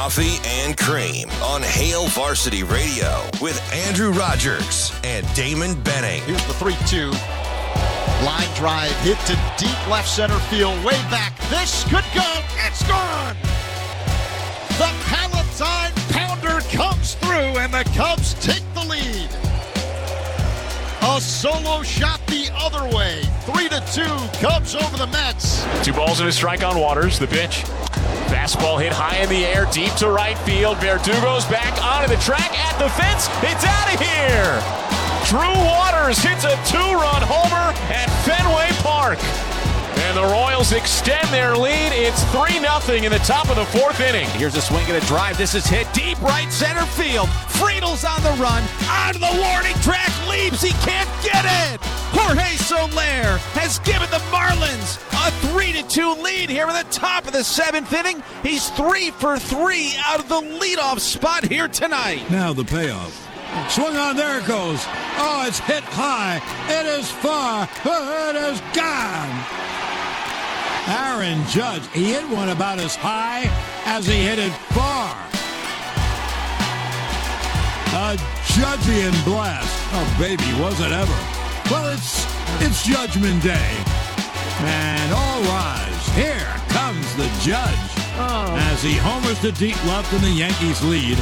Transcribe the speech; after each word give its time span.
Coffee 0.00 0.38
and 0.44 0.78
Cream 0.78 1.28
on 1.42 1.60
Hail 1.60 2.06
Varsity 2.06 2.62
Radio 2.62 3.20
with 3.42 3.60
Andrew 3.72 4.12
Rogers 4.12 4.92
and 5.02 5.26
Damon 5.34 5.74
Benning. 5.82 6.22
Here's 6.22 6.46
the 6.46 6.54
3 6.54 6.76
2. 6.86 7.10
Line 8.24 8.54
drive 8.54 8.92
hit 9.00 9.18
to 9.26 9.34
deep 9.58 9.88
left 9.88 10.08
center 10.08 10.38
field, 10.50 10.76
way 10.84 10.94
back. 11.10 11.36
This 11.50 11.82
could 11.82 12.04
go. 12.14 12.22
It's 12.64 12.86
gone. 12.86 13.34
The 14.78 14.88
Palatine 15.10 15.92
Pounder 16.12 16.60
comes 16.68 17.14
through, 17.14 17.58
and 17.58 17.74
the 17.74 17.82
Cubs 17.96 18.34
take 18.34 18.62
the 18.74 18.84
lead. 18.84 19.28
A 21.02 21.20
solo 21.20 21.82
shot 21.82 22.24
the 22.28 22.50
other 22.54 22.84
way. 22.96 23.22
Three 23.40 23.68
to 23.68 23.82
two. 23.92 24.38
Cubs 24.38 24.76
over 24.76 24.96
the 24.96 25.08
Mets. 25.08 25.66
Two 25.84 25.92
balls 25.92 26.20
and 26.20 26.28
a 26.28 26.32
strike 26.32 26.62
on 26.62 26.78
Waters. 26.78 27.18
The 27.18 27.26
pitch. 27.26 27.64
Fastball 28.28 28.80
hit 28.80 28.92
high 28.92 29.24
in 29.24 29.28
the 29.28 29.44
air, 29.44 29.66
deep 29.72 29.92
to 29.94 30.08
right 30.08 30.36
field. 30.44 30.76
Verdugo's 30.78 31.44
back 31.48 31.72
onto 31.80 32.12
the 32.12 32.20
track 32.20 32.52
at 32.52 32.76
the 32.76 32.88
fence. 32.92 33.28
It's 33.40 33.64
out 33.64 33.88
of 33.88 33.96
here. 33.96 34.60
Drew 35.24 35.56
Waters 35.64 36.20
hits 36.20 36.44
a 36.44 36.56
two-run 36.68 37.24
homer 37.24 37.72
at 37.92 38.08
Fenway 38.24 38.68
Park. 38.84 39.18
And 40.18 40.26
the 40.26 40.32
Royals 40.32 40.72
extend 40.72 41.28
their 41.28 41.56
lead. 41.56 41.92
It's 41.92 42.24
3 42.32 42.58
0 42.58 43.04
in 43.04 43.12
the 43.12 43.18
top 43.18 43.48
of 43.50 43.56
the 43.56 43.64
fourth 43.66 44.00
inning. 44.00 44.28
Here's 44.30 44.56
a 44.56 44.60
swing 44.60 44.84
and 44.88 44.96
a 44.96 45.06
drive. 45.06 45.38
This 45.38 45.54
is 45.54 45.64
hit 45.66 45.86
deep 45.92 46.20
right 46.20 46.50
center 46.50 46.84
field. 46.86 47.28
Friedl's 47.28 48.04
on 48.04 48.20
the 48.22 48.30
run. 48.42 48.64
Onto 48.88 49.20
the 49.20 49.40
warning 49.40 49.76
track. 49.76 50.10
Leaps. 50.28 50.62
He 50.62 50.70
can't 50.84 51.08
get 51.22 51.44
it. 51.44 51.80
Jorge 52.10 52.56
Soler 52.56 53.38
has 53.54 53.78
given 53.80 54.10
the 54.10 54.18
Marlins 54.32 54.98
a 55.12 55.30
3 55.52 55.72
to 55.74 55.88
2 55.88 56.22
lead 56.22 56.50
here 56.50 56.66
in 56.66 56.74
the 56.74 56.86
top 56.90 57.26
of 57.26 57.32
the 57.32 57.44
seventh 57.44 57.92
inning. 57.92 58.20
He's 58.42 58.70
three 58.70 59.10
for 59.12 59.38
three 59.38 59.94
out 60.04 60.18
of 60.18 60.28
the 60.28 60.40
leadoff 60.40 60.98
spot 60.98 61.44
here 61.44 61.68
tonight. 61.68 62.28
Now 62.28 62.52
the 62.52 62.64
payoff. 62.64 63.14
Swung 63.70 63.96
on, 63.96 64.16
there 64.16 64.40
it 64.40 64.46
goes. 64.46 64.84
Oh, 65.16 65.44
it's 65.46 65.60
hit 65.60 65.84
high. 65.84 66.42
It 66.68 66.86
is 66.86 67.08
far. 67.08 67.68
It 67.84 68.36
is 68.36 68.60
gone. 68.74 69.77
Aaron 70.88 71.44
Judge, 71.48 71.86
he 71.92 72.12
hit 72.12 72.26
one 72.30 72.48
about 72.48 72.78
as 72.78 72.96
high 72.96 73.44
as 73.84 74.06
he 74.06 74.14
hit 74.24 74.38
it 74.38 74.52
far. 74.72 75.12
A 77.92 78.16
Judgian 78.56 79.12
blast. 79.24 79.68
Oh, 79.92 80.16
baby, 80.18 80.48
was 80.58 80.80
it 80.80 80.90
ever. 80.90 81.18
Well, 81.70 81.92
it's 81.92 82.24
it's 82.64 82.86
Judgment 82.86 83.42
Day. 83.42 83.76
And 84.60 85.12
all 85.12 85.42
rise. 85.42 86.08
Here 86.16 86.48
comes 86.70 87.14
the 87.16 87.28
judge 87.42 87.88
oh. 88.16 88.56
as 88.72 88.82
he 88.82 88.94
homers 88.94 89.38
to 89.40 89.52
deep 89.52 89.76
left 89.84 90.10
and 90.14 90.22
the 90.22 90.30
Yankees 90.30 90.82
lead 90.82 91.18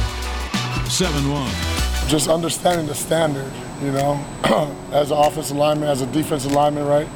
7-1. 0.87 2.09
just 2.09 2.29
understanding 2.29 2.87
the 2.87 2.95
standard, 2.95 3.53
you 3.83 3.91
know, 3.91 4.25
as 4.93 5.11
an 5.11 5.19
offensive 5.19 5.57
lineman, 5.57 5.89
as 5.89 6.03
a 6.03 6.07
defensive 6.07 6.53
lineman, 6.53 6.87
right? 6.87 7.09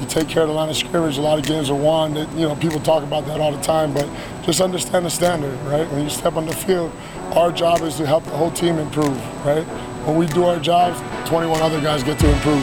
You 0.00 0.06
take 0.06 0.28
care 0.28 0.42
of 0.42 0.48
the 0.48 0.54
line 0.54 0.68
of 0.68 0.76
scrimmage. 0.76 1.18
A 1.18 1.20
lot 1.20 1.40
of 1.40 1.44
games 1.44 1.70
are 1.70 1.74
won. 1.74 2.14
That, 2.14 2.30
you 2.34 2.46
know, 2.46 2.54
people 2.54 2.78
talk 2.78 3.02
about 3.02 3.26
that 3.26 3.40
all 3.40 3.50
the 3.50 3.60
time, 3.62 3.92
but 3.92 4.08
just 4.42 4.60
understand 4.60 5.04
the 5.04 5.10
standard, 5.10 5.58
right? 5.62 5.90
When 5.90 6.04
you 6.04 6.10
step 6.10 6.36
on 6.36 6.46
the 6.46 6.54
field, 6.54 6.92
our 7.32 7.50
job 7.50 7.80
is 7.82 7.96
to 7.96 8.06
help 8.06 8.22
the 8.22 8.30
whole 8.30 8.52
team 8.52 8.78
improve, 8.78 9.16
right? 9.44 9.64
When 10.06 10.16
we 10.16 10.26
do 10.26 10.44
our 10.44 10.60
jobs, 10.60 11.00
21 11.28 11.60
other 11.62 11.80
guys 11.80 12.04
get 12.04 12.16
to 12.20 12.30
improve. 12.30 12.62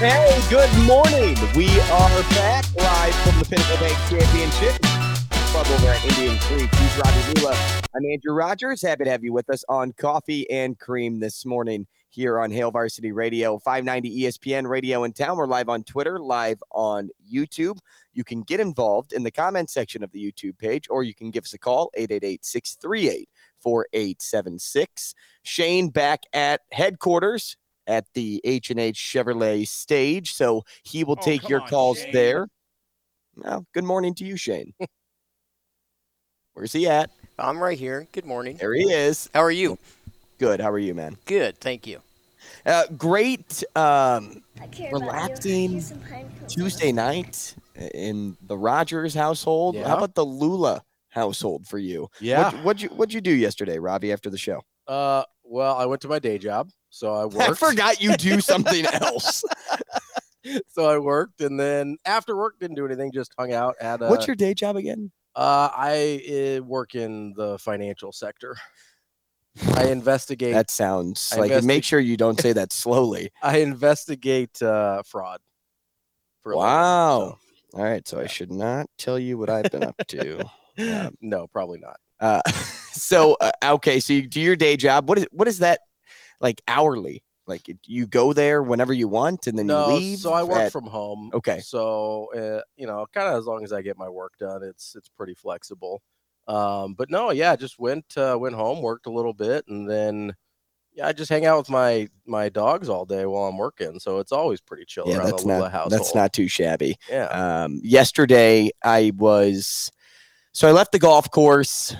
Hey, 0.00 0.40
good 0.48 0.72
morning. 0.86 1.36
We 1.54 1.68
are 1.78 2.22
back 2.30 2.64
live 2.76 3.14
from 3.16 3.38
the 3.40 3.44
Pinnacle 3.44 3.76
Bank 3.76 3.98
Championship 4.08 4.80
Club 5.52 5.66
over 5.66 5.88
at 5.88 6.02
Indian 6.16 6.38
Creek. 6.38 6.74
He's 6.74 6.96
Ravi 6.96 7.40
Lulla. 7.42 7.56
I'm 7.94 8.06
Andrew 8.10 8.32
Rogers. 8.32 8.80
Happy 8.80 9.04
to 9.04 9.10
have 9.10 9.22
you 9.22 9.34
with 9.34 9.50
us 9.50 9.66
on 9.68 9.92
Coffee 9.92 10.48
and 10.48 10.78
Cream 10.78 11.20
this 11.20 11.44
morning 11.44 11.86
here 12.10 12.38
on 12.40 12.50
Hail 12.50 12.70
Varsity 12.70 13.12
Radio, 13.12 13.58
590 13.58 14.22
ESPN 14.22 14.68
Radio 14.68 15.04
in 15.04 15.12
town. 15.12 15.36
We're 15.36 15.46
live 15.46 15.68
on 15.68 15.84
Twitter, 15.84 16.18
live 16.18 16.60
on 16.72 17.08
YouTube. 17.32 17.78
You 18.12 18.24
can 18.24 18.42
get 18.42 18.58
involved 18.60 19.12
in 19.12 19.22
the 19.22 19.30
comment 19.30 19.70
section 19.70 20.02
of 20.02 20.10
the 20.10 20.20
YouTube 20.32 20.58
page, 20.58 20.86
or 20.90 21.04
you 21.04 21.14
can 21.14 21.30
give 21.30 21.44
us 21.44 21.54
a 21.54 21.58
call, 21.58 21.90
888 21.94 22.44
638 22.44 23.28
4876. 23.60 25.14
Shane 25.44 25.88
back 25.88 26.20
at 26.32 26.60
headquarters 26.72 27.56
at 27.86 28.06
the 28.14 28.40
H&H 28.44 28.96
Chevrolet 28.96 29.66
stage, 29.66 30.34
so 30.34 30.62
he 30.82 31.04
will 31.04 31.16
Oh, 31.20 31.24
take 31.24 31.48
your 31.48 31.60
on, 31.62 31.68
calls 31.68 31.98
Shane. 32.00 32.12
there. 32.12 32.48
Well, 33.36 33.64
good 33.72 33.84
morning 33.84 34.14
to 34.16 34.24
you, 34.24 34.36
Shane. 34.36 34.74
Where's 36.54 36.72
he 36.72 36.88
at? 36.88 37.10
I'm 37.38 37.62
right 37.62 37.78
here. 37.78 38.06
Good 38.12 38.26
morning. 38.26 38.56
There 38.58 38.74
he 38.74 38.92
is. 38.92 39.30
How 39.32 39.40
are 39.42 39.50
you? 39.52 39.78
Good. 40.40 40.58
How 40.58 40.70
are 40.70 40.78
you, 40.78 40.94
man? 40.94 41.18
Good, 41.26 41.58
thank 41.58 41.86
you. 41.86 42.00
Uh, 42.64 42.84
great, 42.96 43.62
um, 43.76 44.42
relaxing 44.90 45.82
Tuesday 46.48 46.92
night 46.92 47.54
in 47.92 48.38
the 48.40 48.56
Rogers 48.56 49.12
household. 49.12 49.74
Yeah. 49.74 49.86
How 49.86 49.98
about 49.98 50.14
the 50.14 50.24
Lulla 50.24 50.82
household 51.10 51.66
for 51.66 51.76
you? 51.78 52.08
Yeah. 52.20 52.44
What, 52.44 52.64
what'd 52.64 52.82
you 52.82 52.88
What'd 52.88 53.12
you 53.12 53.20
do 53.20 53.32
yesterday, 53.32 53.78
Ravi? 53.78 54.12
After 54.12 54.30
the 54.30 54.38
show, 54.38 54.62
Uh, 54.86 55.24
well, 55.44 55.76
I 55.76 55.84
went 55.84 56.00
to 56.02 56.08
my 56.08 56.18
day 56.18 56.38
job, 56.38 56.70
so 56.88 57.12
I 57.12 57.24
worked. 57.26 57.50
I 57.50 57.52
forgot 57.52 58.00
you 58.00 58.16
do 58.16 58.40
something 58.52 58.86
else. 58.86 59.44
so 60.68 60.88
I 60.88 60.96
worked, 60.96 61.42
and 61.42 61.60
then 61.60 61.98
after 62.06 62.34
work, 62.34 62.54
didn't 62.58 62.76
do 62.76 62.86
anything. 62.86 63.12
Just 63.12 63.34
hung 63.38 63.52
out. 63.52 63.76
at. 63.78 64.00
a, 64.00 64.08
What's 64.08 64.26
your 64.26 64.36
day 64.36 64.54
job 64.54 64.76
again? 64.76 65.10
Uh, 65.36 65.68
I 65.70 66.56
uh, 66.58 66.64
work 66.64 66.94
in 66.94 67.34
the 67.36 67.58
financial 67.58 68.10
sector. 68.10 68.56
I 69.74 69.86
investigate. 69.88 70.54
That 70.54 70.70
sounds 70.70 71.30
I 71.32 71.36
like. 71.40 71.50
and 71.52 71.66
Make 71.66 71.84
sure 71.84 72.00
you 72.00 72.16
don't 72.16 72.40
say 72.40 72.52
that 72.54 72.72
slowly. 72.72 73.30
I 73.42 73.58
investigate 73.58 74.60
uh, 74.62 75.02
fraud. 75.02 75.40
for 76.42 76.50
living, 76.54 76.60
Wow. 76.66 77.38
All 77.74 77.84
right, 77.84 78.06
so 78.06 78.18
I 78.20 78.26
should 78.26 78.50
not 78.50 78.86
tell 78.98 79.18
you 79.18 79.38
what 79.38 79.48
I've 79.48 79.70
been 79.70 79.84
up 79.84 79.96
to. 80.08 80.44
so- 80.78 81.10
no, 81.20 81.46
probably 81.48 81.78
not. 81.78 81.98
Uh, 82.18 82.42
so 82.92 83.36
uh, 83.40 83.50
okay, 83.64 84.00
so 84.00 84.12
you 84.12 84.26
do 84.26 84.40
your 84.40 84.56
day 84.56 84.76
job. 84.76 85.08
What 85.08 85.18
is 85.18 85.26
what 85.30 85.46
is 85.48 85.58
that 85.58 85.80
like 86.40 86.60
hourly? 86.68 87.22
Like 87.46 87.62
you 87.86 88.06
go 88.06 88.32
there 88.32 88.62
whenever 88.62 88.92
you 88.92 89.08
want, 89.08 89.46
and 89.46 89.58
then 89.58 89.66
no, 89.66 89.88
you 89.90 89.94
leave. 89.96 90.18
so 90.20 90.32
I 90.32 90.42
work 90.42 90.58
at- 90.58 90.72
from 90.72 90.84
home. 90.86 91.30
Okay. 91.34 91.60
So 91.60 92.28
uh, 92.36 92.62
you 92.76 92.86
know, 92.86 93.06
kind 93.12 93.28
of 93.28 93.38
as 93.38 93.46
long 93.46 93.64
as 93.64 93.72
I 93.72 93.82
get 93.82 93.96
my 93.98 94.08
work 94.08 94.34
done, 94.38 94.62
it's 94.62 94.94
it's 94.96 95.08
pretty 95.08 95.34
flexible. 95.34 96.02
Um, 96.48 96.94
but 96.94 97.10
no, 97.10 97.30
yeah, 97.30 97.54
just 97.56 97.78
went 97.78 98.16
uh, 98.16 98.36
went 98.40 98.54
home, 98.54 98.82
worked 98.82 99.06
a 99.06 99.12
little 99.12 99.34
bit, 99.34 99.64
and 99.68 99.88
then 99.88 100.34
yeah, 100.92 101.06
I 101.06 101.12
just 101.12 101.30
hang 101.30 101.46
out 101.46 101.58
with 101.58 101.70
my 101.70 102.08
my 102.26 102.48
dogs 102.48 102.88
all 102.88 103.04
day 103.04 103.26
while 103.26 103.44
I'm 103.44 103.56
working. 103.56 104.00
So 104.00 104.18
it's 104.18 104.32
always 104.32 104.60
pretty 104.60 104.84
chill 104.84 105.08
Yeah, 105.08 105.18
around 105.18 105.30
that's 105.30 105.42
the 105.42 105.48
Lulla 105.48 105.62
not 105.64 105.72
household. 105.72 105.92
that's 105.92 106.14
not 106.14 106.32
too 106.32 106.48
shabby. 106.48 106.96
Yeah. 107.08 107.26
Um, 107.26 107.80
yesterday 107.82 108.70
I 108.82 109.12
was 109.16 109.90
so 110.52 110.68
I 110.68 110.72
left 110.72 110.92
the 110.92 110.98
golf 110.98 111.30
course. 111.30 111.94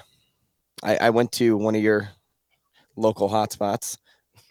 I, 0.83 0.97
I 0.97 1.11
went 1.11 1.33
to 1.33 1.57
one 1.57 1.75
of 1.75 1.83
your 1.83 2.09
local 2.97 3.29
hotspots. 3.29 3.99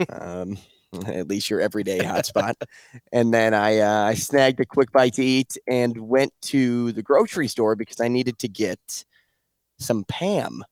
Um, 0.09 0.57
at 1.07 1.27
least 1.27 1.50
your 1.50 1.62
everyday 1.62 2.00
hotspot. 2.00 2.53
and 3.12 3.33
then 3.33 3.53
I 3.53 3.80
uh, 3.80 4.06
I 4.06 4.13
snagged 4.15 4.59
a 4.59 4.65
quick 4.65 4.91
bite 4.91 5.13
to 5.15 5.24
eat 5.24 5.57
and 5.68 5.97
went 5.97 6.33
to 6.44 6.91
the 6.94 7.03
grocery 7.03 7.47
store 7.47 7.75
because 7.75 8.00
I 8.00 8.07
needed 8.07 8.39
to 8.39 8.47
get 8.47 9.06
some 9.79 10.03
Pam, 10.05 10.63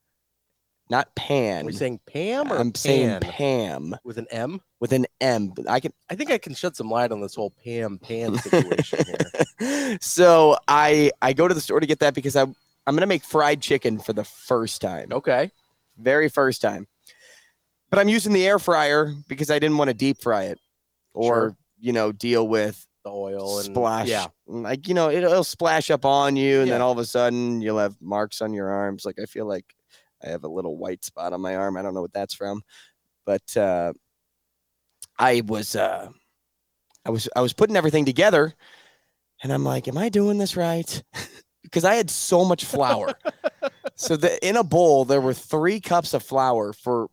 not 0.89 1.13
Pan. 1.15 1.65
Are 1.65 1.69
you 1.69 1.75
saying 1.75 1.99
Pam 2.07 2.51
or 2.51 2.57
I'm 2.57 2.73
saying 2.75 3.19
Pan? 3.19 3.31
Pam 3.31 3.95
with 4.03 4.17
an 4.17 4.27
M? 4.31 4.61
with 4.79 4.93
an 4.93 5.05
M. 5.21 5.53
I 5.67 5.79
can 5.79 5.91
I 6.09 6.15
think 6.15 6.31
I 6.31 6.37
can 6.37 6.53
shed 6.53 6.75
some 6.75 6.89
light 6.89 7.11
on 7.11 7.19
this 7.19 7.35
whole 7.35 7.51
Pam 7.63 7.97
Pan 7.99 8.37
situation 8.37 9.05
here. 9.59 9.97
so 10.01 10.57
I 10.67 11.11
I 11.21 11.33
go 11.33 11.47
to 11.47 11.53
the 11.53 11.61
store 11.61 11.79
to 11.79 11.87
get 11.87 11.99
that 11.99 12.13
because 12.13 12.35
I 12.35 12.43
I'm 12.43 12.95
gonna 12.95 13.05
make 13.05 13.23
fried 13.25 13.61
chicken 13.61 13.99
for 13.99 14.13
the 14.13 14.23
first 14.23 14.81
time. 14.81 15.09
Okay. 15.11 15.51
Very 15.97 16.29
first 16.29 16.61
time. 16.61 16.87
But 17.89 17.99
I'm 17.99 18.09
using 18.09 18.33
the 18.33 18.45
air 18.47 18.59
fryer 18.59 19.13
because 19.27 19.49
I 19.51 19.59
didn't 19.59 19.77
want 19.77 19.89
to 19.89 19.93
deep 19.93 20.21
fry 20.21 20.43
it 20.43 20.59
or 21.13 21.33
Sure. 21.33 21.57
you 21.79 21.91
know 21.93 22.11
deal 22.11 22.47
with 22.47 22.85
The 23.07 23.13
oil 23.13 23.59
and 23.59 23.65
splash. 23.67 24.07
Yeah. 24.09 24.27
Like 24.47 24.87
you 24.89 24.93
know 24.93 25.09
it'll, 25.09 25.31
it'll 25.31 25.43
splash 25.45 25.89
up 25.89 26.03
on 26.03 26.35
you, 26.35 26.61
and 26.61 26.69
then 26.69 26.81
all 26.81 26.91
of 26.91 26.97
a 26.97 27.05
sudden 27.05 27.61
you'll 27.61 27.79
have 27.79 27.95
marks 28.01 28.41
on 28.41 28.53
your 28.53 28.69
arms. 28.69 29.05
Like 29.05 29.17
I 29.17 29.25
feel 29.25 29.45
like 29.45 29.65
I 30.21 30.29
have 30.29 30.43
a 30.43 30.49
little 30.49 30.77
white 30.77 31.05
spot 31.05 31.31
on 31.31 31.39
my 31.39 31.55
arm. 31.55 31.77
I 31.77 31.81
don't 31.81 31.93
know 31.93 32.01
what 32.01 32.11
that's 32.11 32.33
from, 32.33 32.63
but 33.25 33.55
uh, 33.55 33.93
I 35.17 35.41
was 35.45 35.77
uh, 35.77 36.09
I 37.05 37.09
was 37.09 37.29
I 37.33 37.39
was 37.39 37.53
putting 37.53 37.77
everything 37.77 38.03
together, 38.03 38.53
and 39.41 39.53
I'm 39.53 39.63
like, 39.63 39.87
am 39.87 39.97
I 39.97 40.09
doing 40.09 40.37
this 40.37 40.57
right? 40.57 41.01
because 41.63 41.85
I 41.85 41.95
had 41.95 42.09
so 42.09 42.43
much 42.43 42.65
flour. 42.65 43.17
so 43.95 44.17
the 44.17 44.45
in 44.45 44.57
a 44.57 44.65
bowl 44.65 45.05
there 45.05 45.21
were 45.21 45.33
three 45.33 45.79
cups 45.79 46.13
of 46.13 46.23
flour 46.23 46.73
for 46.73 47.07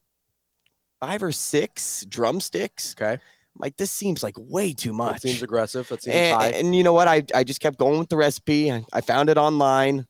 five 1.01 1.23
or 1.23 1.31
six 1.31 2.05
drumsticks. 2.09 2.97
Okay. 2.99 3.23
Like 3.57 3.77
this 3.77 3.91
seems 3.91 4.23
like 4.23 4.35
way 4.39 4.73
too 4.73 4.91
That 4.91 4.95
much. 4.97 5.21
seems 5.23 5.43
aggressive. 5.43 5.89
That 5.89 6.03
seems 6.03 6.17
And, 6.17 6.37
high. 6.37 6.49
and 6.49 6.75
you 6.75 6.83
know 6.83 6.93
what? 6.93 7.07
I, 7.09 7.23
I 7.35 7.45
just 7.45 7.61
kept 7.61 7.79
going 7.79 7.99
with 7.99 8.09
the 8.09 8.17
recipe. 8.17 8.71
I, 8.73 8.85
I 8.93 9.01
found 9.01 9.31
it 9.31 9.37
online. 9.39 10.07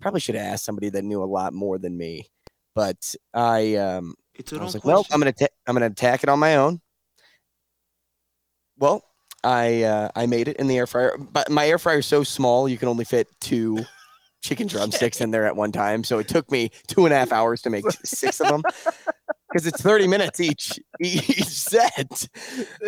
Probably 0.00 0.20
should 0.20 0.34
have 0.34 0.44
asked 0.54 0.64
somebody 0.64 0.88
that 0.90 1.04
knew 1.04 1.22
a 1.22 1.24
lot 1.24 1.52
more 1.52 1.78
than 1.78 1.96
me. 1.96 2.28
But 2.74 3.14
I 3.34 3.76
um 3.76 4.14
It's 4.34 4.52
I 4.52 4.62
was 4.62 4.74
like, 4.74 4.84
well, 4.84 5.06
I'm 5.10 5.18
gonna 5.20 5.32
ta- 5.32 5.46
I'm 5.66 5.74
gonna 5.74 5.86
attack 5.86 6.22
it 6.22 6.28
on 6.28 6.38
my 6.38 6.56
own. 6.56 6.80
Well, 8.78 9.02
I 9.42 9.82
uh, 9.84 10.10
I 10.14 10.26
made 10.26 10.48
it 10.48 10.56
in 10.56 10.66
the 10.66 10.76
air 10.76 10.86
fryer, 10.86 11.16
but 11.18 11.50
my 11.50 11.66
air 11.68 11.78
fryer 11.78 11.98
is 11.98 12.06
so 12.06 12.22
small 12.24 12.68
you 12.68 12.76
can 12.78 12.88
only 12.88 13.04
fit 13.04 13.28
two 13.40 13.84
chicken 14.42 14.66
drumsticks 14.66 15.20
in 15.20 15.30
there 15.30 15.46
at 15.46 15.56
one 15.56 15.72
time. 15.72 16.04
So 16.04 16.18
it 16.18 16.28
took 16.28 16.50
me 16.50 16.70
two 16.86 17.06
and 17.06 17.14
a 17.14 17.16
half 17.16 17.32
hours 17.32 17.62
to 17.62 17.70
make 17.70 17.84
six 18.04 18.40
of 18.40 18.48
them 18.48 18.62
because 19.56 19.66
it's 19.66 19.80
30 19.80 20.06
minutes 20.06 20.38
each 20.38 20.78
each 21.00 21.44
set. 21.46 22.28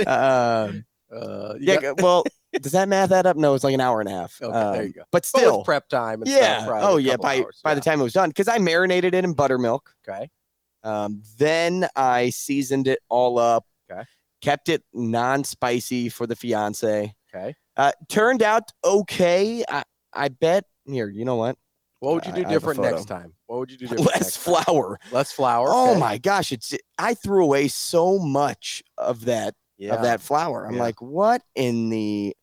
Um, 0.06 0.84
Uh, 1.10 1.54
you 1.58 1.72
yeah, 1.80 1.92
well, 1.98 2.22
does 2.60 2.72
that 2.72 2.86
math 2.86 3.10
add 3.10 3.24
up? 3.24 3.34
No, 3.34 3.54
it's 3.54 3.64
like 3.64 3.72
an 3.72 3.80
hour 3.80 4.00
and 4.00 4.10
a 4.10 4.12
half. 4.12 4.38
Okay, 4.42 4.52
there 4.52 4.82
you 4.82 4.88
Um, 4.88 4.92
go. 4.92 5.00
But 5.00 5.06
But 5.10 5.24
still, 5.24 5.58
with 5.58 5.64
prep 5.64 5.88
time 5.88 6.20
and 6.20 6.30
yeah. 6.30 6.58
stuff, 6.58 6.70
right, 6.70 6.82
oh 6.84 6.98
yeah. 6.98 7.16
By 7.16 7.40
hours, 7.40 7.60
by 7.64 7.70
yeah. 7.70 7.74
the 7.76 7.80
time 7.80 8.00
it 8.00 8.02
was 8.02 8.12
done, 8.12 8.28
because 8.28 8.46
I 8.46 8.58
marinated 8.58 9.14
it 9.14 9.24
in 9.24 9.32
buttermilk. 9.32 9.90
Okay. 10.06 10.28
Um, 10.84 11.22
then 11.38 11.88
I 11.96 12.28
seasoned 12.28 12.88
it 12.88 12.98
all 13.08 13.38
up. 13.38 13.64
Okay. 13.90 14.04
Kept 14.42 14.68
it 14.68 14.84
non-spicy 14.92 16.10
for 16.10 16.26
the 16.26 16.36
fiance. 16.36 17.14
Okay. 17.34 17.54
Uh, 17.78 17.92
turned 18.10 18.42
out 18.42 18.64
okay. 18.84 19.64
I, 19.66 19.82
I 20.12 20.28
bet. 20.28 20.64
Here, 20.84 21.08
you 21.08 21.24
know 21.24 21.36
what? 21.36 21.56
What 22.00 22.14
would 22.14 22.26
you 22.26 22.32
do 22.32 22.42
I 22.44 22.44
different 22.44 22.80
next 22.80 23.06
time? 23.06 23.32
What 23.46 23.58
would 23.60 23.70
you 23.70 23.76
do 23.76 23.86
different 23.88 24.06
Less 24.06 24.20
next 24.20 24.44
time? 24.44 24.64
flour. 24.64 25.00
Less 25.10 25.32
flour. 25.32 25.68
Oh 25.68 25.90
okay. 25.92 26.00
my 26.00 26.18
gosh! 26.18 26.52
It's 26.52 26.74
I 26.98 27.14
threw 27.14 27.42
away 27.44 27.68
so 27.68 28.18
much 28.18 28.82
of 28.96 29.24
that 29.24 29.54
Yeah. 29.78 29.94
of 29.94 30.02
that 30.02 30.20
flour. 30.20 30.64
I'm 30.66 30.74
Yeah. 30.76 30.80
like, 30.82 31.00
what 31.02 31.42
in 31.54 31.90
the? 31.90 32.36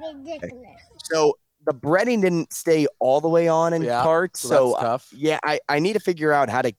ridiculous. 0.00 0.80
So 1.04 1.34
the 1.66 1.74
breading 1.74 2.22
didn't 2.22 2.52
stay 2.52 2.86
all 2.98 3.20
the 3.20 3.28
way 3.28 3.48
on 3.48 3.74
in 3.74 3.82
Yeah, 3.82 4.02
parts. 4.02 4.40
So, 4.40 4.48
So, 4.48 4.68
that's 4.70 4.78
uh, 4.78 4.86
tough. 4.86 5.08
yeah, 5.12 5.38
I, 5.42 5.60
I 5.68 5.80
need 5.80 5.92
to 5.94 6.00
figure 6.00 6.32
out 6.32 6.48
how 6.48 6.62
to 6.62 6.72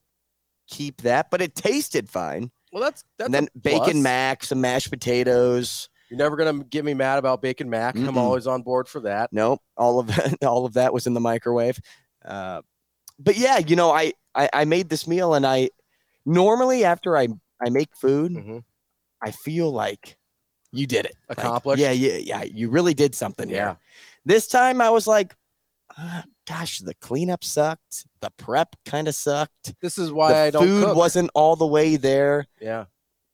keep 0.68 1.02
that, 1.04 1.30
but 1.30 1.42
it 1.42 1.54
tasted 1.56 2.10
fine. 2.10 2.50
Well, 2.72 2.82
that's 2.82 3.04
that's 3.18 3.28
and 3.28 3.34
then 3.34 3.48
bacon 3.62 4.02
mac, 4.02 4.44
some 4.44 4.62
mashed 4.62 4.90
potatoes. 4.90 5.90
You're 6.10 6.18
never 6.18 6.38
gonna 6.38 6.64
get 6.64 6.86
me 6.86 6.94
mad 6.94 7.20
about 7.20 7.42
bacon 7.42 7.70
mac. 7.70 7.96
I'm 7.98 8.18
always 8.18 8.48
on 8.48 8.62
board 8.64 8.88
for 8.88 9.02
that. 9.02 9.32
Nope, 9.34 9.62
all 9.78 10.00
of 10.00 10.08
that, 10.08 10.38
all 10.46 10.66
of 10.66 10.74
that 10.74 10.94
was 10.94 11.06
in 11.06 11.14
the 11.14 11.20
microwave. 11.20 11.80
Uh, 12.28 12.62
but 13.20 13.38
yeah, 13.38 13.58
you 13.58 13.76
know, 13.76 13.92
I, 13.92 14.14
I 14.36 14.50
I 14.54 14.66
made 14.66 14.90
this 14.90 15.08
meal, 15.08 15.34
and 15.34 15.46
I 15.46 15.70
normally 16.26 16.84
after 16.84 17.18
I 17.18 17.28
I 17.66 17.70
make 17.70 17.96
food, 17.96 18.34
Mhm. 18.34 18.64
I 19.22 19.32
feel 19.32 19.72
like 19.72 20.18
you 20.72 20.86
did 20.86 21.06
it, 21.06 21.16
Like, 21.30 21.40
Accomplished? 21.40 21.82
yeah, 21.82 21.92
yeah, 21.92 22.18
yeah. 22.18 22.44
You 22.44 22.70
really 22.70 22.94
did 22.94 23.16
something 23.16 23.50
Yeah. 23.50 23.56
here. 23.56 23.78
This 24.26 24.48
time 24.48 24.82
I 24.82 24.90
was 24.90 25.08
like, 25.08 25.36
"Ah, 25.98 26.26
gosh, 26.46 26.80
the 26.80 26.94
cleanup 26.96 27.44
sucked. 27.44 28.06
The 28.20 28.30
prep 28.38 28.76
kind 28.86 29.08
of 29.08 29.16
sucked. 29.16 29.74
This 29.82 29.98
is 29.98 30.12
why 30.12 30.34
the 30.34 30.38
I 30.40 30.52
don't 30.52 30.64
food 30.68 30.86
cook. 30.86 30.98
wasn't 30.98 31.32
all 31.34 31.56
the 31.56 31.66
way 31.66 31.96
there. 31.96 32.46
Yeah. 32.60 32.86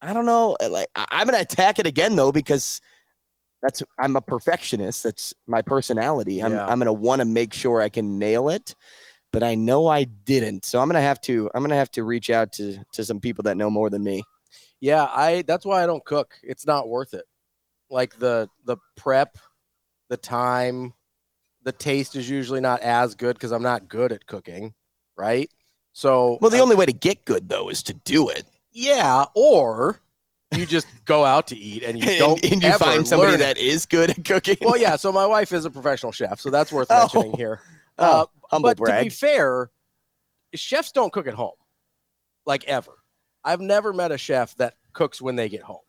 I 0.01 0.13
don't 0.13 0.25
know. 0.25 0.55
uh, 0.61 0.69
Like 0.69 0.87
I- 0.95 1.07
I'm 1.11 1.25
gonna 1.27 1.39
attack 1.39 1.79
it 1.79 1.87
again 1.87 2.15
though 2.15 2.31
because 2.31 2.79
that's 3.63 3.81
I'm 3.97 4.15
a 4.15 4.21
perfectionist. 4.21 5.01
That's 5.03 5.33
my 5.47 5.63
personality. 5.63 6.41
I'm 6.43 6.51
Yeah. 6.51 6.67
I'm 6.67 6.77
gonna 6.77 6.93
want 6.93 7.21
to 7.21 7.25
make 7.25 7.53
sure 7.53 7.81
I 7.81 7.89
can 7.89 8.19
nail 8.19 8.49
it, 8.49 8.75
but 9.31 9.41
I 9.41 9.55
know 9.55 9.87
I 9.87 10.03
didn't. 10.03 10.65
So 10.65 10.79
I'm 10.79 10.87
gonna 10.87 11.01
have 11.01 11.21
to 11.21 11.49
I'm 11.55 11.63
gonna 11.63 11.75
have 11.75 11.91
to 11.91 12.03
reach 12.03 12.29
out 12.29 12.51
to 12.53 12.83
to 12.91 13.03
some 13.03 13.19
people 13.19 13.43
that 13.43 13.57
know 13.57 13.71
more 13.71 13.89
than 13.89 14.03
me. 14.03 14.23
Yeah, 14.79 15.05
I 15.05 15.43
that's 15.47 15.65
why 15.65 15.81
I 15.81 15.87
don't 15.87 16.03
cook. 16.05 16.35
It's 16.43 16.67
not 16.67 16.89
worth 16.89 17.13
it. 17.15 17.25
Like 17.89 18.19
the 18.19 18.49
the 18.65 18.77
prep, 18.97 19.37
the 20.09 20.17
time, 20.17 20.93
the 21.63 21.71
taste 21.71 22.15
is 22.17 22.29
usually 22.29 22.59
not 22.61 22.81
as 22.81 23.15
good 23.15 23.35
because 23.35 23.51
I'm 23.53 23.63
not 23.63 23.87
good 23.87 24.11
at 24.11 24.25
cooking, 24.27 24.73
right? 25.15 25.49
So 25.93 26.37
Well, 26.41 26.49
the 26.51 26.57
I- 26.57 26.61
only 26.61 26.75
way 26.75 26.85
to 26.85 26.91
get 26.93 27.23
good 27.23 27.47
though 27.47 27.69
is 27.69 27.81
to 27.83 27.93
do 27.93 28.27
it, 28.29 28.43
yeah, 28.73 29.25
or 29.35 30.01
you 30.57 30.65
just 30.65 30.87
go 31.05 31.23
out 31.25 31.47
to 31.47 31.57
eat 31.57 31.83
and 31.83 31.97
you 31.99 32.05
don't 32.17 32.43
and 32.43 32.61
you 32.63 32.71
find 32.73 33.07
somebody 33.07 33.37
that 33.37 33.57
is 33.57 33.85
good 33.85 34.09
at 34.11 34.23
cooking. 34.25 34.57
Well, 34.61 34.77
yeah. 34.77 34.95
So 34.95 35.11
my 35.11 35.25
wife 35.25 35.51
is 35.51 35.65
a 35.65 35.69
professional 35.71 36.11
chef, 36.11 36.39
so 36.39 36.49
that's 36.49 36.71
worth 36.71 36.87
Oh. 36.89 36.99
mentioning 36.99 37.33
here. 37.33 37.59
Oh, 37.99 38.27
Uh, 38.51 38.59
but 38.59 38.77
to 38.77 39.03
be 39.03 39.09
fair, 39.09 39.69
chefs 40.55 40.91
don't 40.91 41.13
cook 41.13 41.27
at 41.27 41.35
home, 41.35 41.51
like 42.47 42.63
ever. 42.65 42.93
I've 43.43 43.61
never 43.61 43.93
met 43.93 44.11
a 44.11 44.17
chef 44.17 44.55
that 44.55 44.75
cooks 44.93 45.21
when 45.21 45.35
they 45.35 45.47
get 45.47 45.61
home 45.61 45.81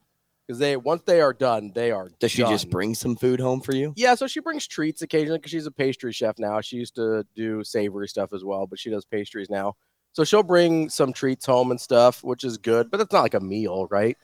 because 0.46 0.58
they 0.58 0.76
once 0.76 1.02
they 1.06 1.22
are 1.22 1.32
done, 1.32 1.72
they 1.74 1.90
are. 1.92 2.10
Does 2.20 2.32
she 2.32 2.42
just 2.42 2.68
bring 2.68 2.94
some 2.94 3.16
food 3.16 3.40
home 3.40 3.62
for 3.62 3.74
you? 3.74 3.94
Yeah, 3.96 4.14
so 4.16 4.26
she 4.26 4.40
brings 4.40 4.66
treats 4.66 5.00
occasionally 5.00 5.38
because 5.38 5.50
she's 5.52 5.64
a 5.66 5.70
pastry 5.70 6.12
chef 6.12 6.38
now. 6.38 6.60
She 6.60 6.76
used 6.76 6.94
to 6.96 7.24
do 7.34 7.64
savory 7.64 8.06
stuff 8.08 8.34
as 8.34 8.44
well, 8.44 8.66
but 8.66 8.78
she 8.78 8.90
does 8.90 9.04
pastries 9.06 9.48
now. 9.48 9.74
So 10.12 10.24
she'll 10.24 10.42
bring 10.42 10.90
some 10.90 11.12
treats 11.14 11.46
home 11.46 11.70
and 11.70 11.80
stuff, 11.80 12.22
which 12.22 12.44
is 12.44 12.58
good, 12.58 12.90
but 12.90 13.00
it's 13.00 13.12
not 13.12 13.22
like 13.22 13.34
a 13.34 13.40
meal, 13.40 13.86
right? 13.90 14.16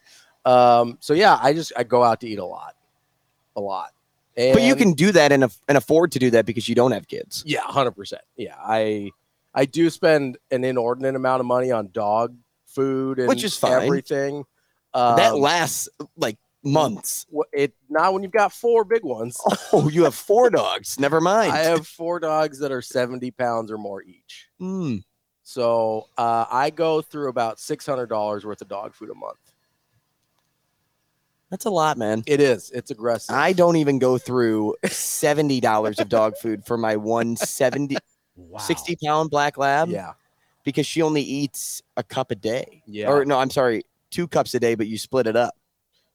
Um, 0.44 0.96
so 1.00 1.12
yeah, 1.14 1.38
I 1.40 1.52
just 1.52 1.72
I 1.76 1.84
go 1.84 2.02
out 2.02 2.20
to 2.20 2.28
eat 2.28 2.38
a 2.38 2.44
lot, 2.44 2.74
a 3.56 3.60
lot. 3.60 3.90
but 4.36 4.62
you 4.62 4.74
can 4.74 4.92
do 4.94 5.12
that 5.12 5.32
and, 5.32 5.44
and 5.68 5.76
afford 5.78 6.12
to 6.12 6.18
do 6.18 6.30
that 6.30 6.46
because 6.46 6.68
you 6.68 6.74
don't 6.74 6.92
have 6.92 7.06
kids. 7.08 7.42
yeah, 7.46 7.60
hundred 7.62 7.92
percent. 7.92 8.22
Yeah, 8.36 8.56
I 8.58 9.10
I 9.54 9.64
do 9.66 9.90
spend 9.90 10.38
an 10.50 10.64
inordinate 10.64 11.14
amount 11.16 11.40
of 11.40 11.46
money 11.46 11.70
on 11.72 11.90
dog 11.92 12.36
food 12.66 13.18
and 13.18 13.28
Which 13.28 13.44
is 13.44 13.56
fine. 13.56 13.82
everything. 13.82 14.44
that 14.94 15.32
Um, 15.32 15.40
lasts 15.40 15.88
like 16.16 16.38
months. 16.62 17.26
it 17.52 17.74
not 17.88 18.12
when 18.14 18.22
you've 18.22 18.32
got 18.32 18.52
four 18.52 18.84
big 18.84 19.02
ones. 19.04 19.36
Oh, 19.72 19.88
you 19.88 20.04
have 20.04 20.14
four 20.14 20.48
dogs. 20.60 20.98
Never 20.98 21.20
mind. 21.20 21.52
I 21.52 21.58
have 21.58 21.86
four 21.86 22.18
dogs 22.18 22.58
that 22.60 22.72
are 22.72 22.82
seventy 22.82 23.30
pounds 23.30 23.70
or 23.70 23.76
more 23.78 24.02
each. 24.02 24.48
Mm. 24.60 25.02
So 25.42 26.06
uh, 26.16 26.46
I 26.50 26.70
go 26.70 27.02
through 27.02 27.28
about 27.28 27.58
six 27.60 27.84
hundred 27.84 28.06
dollars 28.06 28.44
worth 28.46 28.62
of 28.62 28.68
dog 28.68 28.94
food 28.94 29.10
a 29.10 29.14
month. 29.14 29.38
That's 31.50 31.64
a 31.64 31.70
lot, 31.70 31.98
man. 31.98 32.22
It 32.26 32.40
is. 32.40 32.70
It's 32.70 32.90
aggressive. 32.90 33.34
I 33.34 33.52
don't 33.52 33.76
even 33.76 33.98
go 33.98 34.18
through 34.18 34.76
seventy 34.86 35.60
dollars 35.60 35.98
of 35.98 36.08
dog 36.08 36.36
food 36.36 36.64
for 36.64 36.76
my 36.78 36.96
one 36.96 37.36
70, 37.36 37.96
60 38.58 38.96
pound 39.04 39.30
black 39.30 39.58
lab 39.58 39.88
Yeah. 39.88 40.12
because 40.64 40.86
she 40.86 41.02
only 41.02 41.22
eats 41.22 41.82
a 41.96 42.02
cup 42.04 42.30
a 42.30 42.36
day. 42.36 42.82
Yeah. 42.86 43.08
Or 43.08 43.24
no, 43.24 43.38
I'm 43.38 43.50
sorry, 43.50 43.82
two 44.10 44.28
cups 44.28 44.54
a 44.54 44.60
day, 44.60 44.76
but 44.76 44.86
you 44.86 44.96
split 44.96 45.26
it 45.26 45.34
up. 45.36 45.54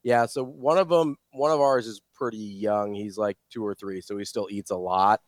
Yeah. 0.02 0.24
So 0.26 0.42
one 0.42 0.78
of 0.78 0.88
them, 0.88 1.16
one 1.32 1.50
of 1.50 1.60
ours 1.60 1.86
is 1.86 2.00
pretty 2.14 2.38
young. 2.38 2.94
He's 2.94 3.18
like 3.18 3.36
two 3.50 3.64
or 3.66 3.74
three, 3.74 4.00
so 4.00 4.16
he 4.16 4.24
still 4.24 4.48
eats 4.50 4.70
a 4.70 4.76
lot. 4.76 5.20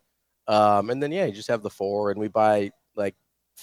Um, 0.47 0.88
and 0.88 1.03
then 1.03 1.12
yeah, 1.12 1.27
you 1.27 1.33
just 1.33 1.49
have 1.49 1.62
the 1.62 1.69
four, 1.69 2.11
and 2.11 2.19
we 2.19 2.29
buy 2.29 2.71
like 2.97 3.15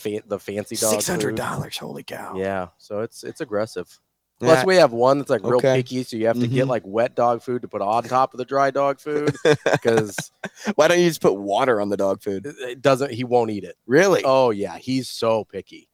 the 0.03 0.37
fancy 0.39 0.75
dog. 0.75 0.91
Six 0.91 1.07
hundred 1.07 1.35
dollars. 1.35 1.75
Holy 1.79 2.03
cow! 2.03 2.35
Yeah. 2.37 2.67
So 2.77 2.99
it's 2.99 3.23
it's 3.23 3.41
aggressive. 3.41 3.99
Plus, 4.39 4.65
we 4.65 4.75
have 4.75 4.91
one 4.91 5.17
that's 5.17 5.29
like 5.29 5.43
real 5.43 5.55
Okay. 5.57 5.77
picky, 5.77 6.03
so 6.03 6.17
you 6.17 6.27
have 6.27 6.39
to 6.39 6.47
get 6.47 6.65
Mhm. 6.65 6.69
like 6.69 6.83
wet 6.85 7.15
dog 7.15 7.41
food 7.41 7.61
to 7.61 7.67
put 7.67 7.81
on 7.81 8.03
top 8.03 8.33
of 8.33 8.37
the 8.37 8.45
dry 8.45 8.69
dog 8.69 8.99
food 8.99 9.35
because 9.71 10.31
Why 10.75 10.87
don't 10.87 10.99
you 10.99 11.07
just 11.07 11.21
put 11.21 11.35
water 11.35 11.79
on 11.79 11.89
the 11.89 11.97
dog 11.97 12.21
food? 12.21 12.45
it 12.45 12.81
doesn't. 12.81 13.11
He 13.11 13.23
won't 13.23 13.51
eat 13.51 13.63
it. 13.63 13.75
Really? 13.87 14.21
Oh 14.25 14.49
yeah, 14.51 14.77
he's 14.77 15.09
so 15.09 15.45
picky. 15.45 15.89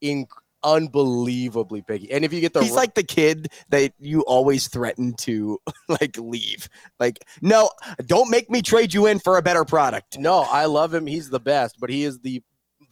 In 0.00 0.26
unbelievably 0.62 1.82
picky. 1.82 2.10
And 2.12 2.24
if 2.24 2.32
you 2.32 2.40
get 2.40 2.52
the 2.52 2.62
He's 2.62 2.74
like 2.74 2.94
the 2.94 3.02
kid 3.02 3.48
that 3.70 3.92
you 3.98 4.22
always 4.22 4.68
threaten 4.68 5.14
to 5.18 5.58
like 5.88 6.16
leave. 6.18 6.68
Like, 6.98 7.24
no, 7.40 7.70
don't 8.06 8.30
make 8.30 8.50
me 8.50 8.62
trade 8.62 8.92
you 8.92 9.06
in 9.06 9.18
for 9.20 9.36
a 9.38 9.42
better 9.42 9.64
product. 9.64 10.18
no, 10.18 10.40
I 10.50 10.66
love 10.66 10.92
him. 10.92 11.06
He's 11.06 11.30
the 11.30 11.40
best, 11.40 11.76
but 11.80 11.88
he 11.90 12.04
is 12.04 12.18
the 12.18 12.42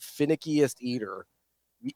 finickiest 0.00 0.76
eater. 0.80 1.26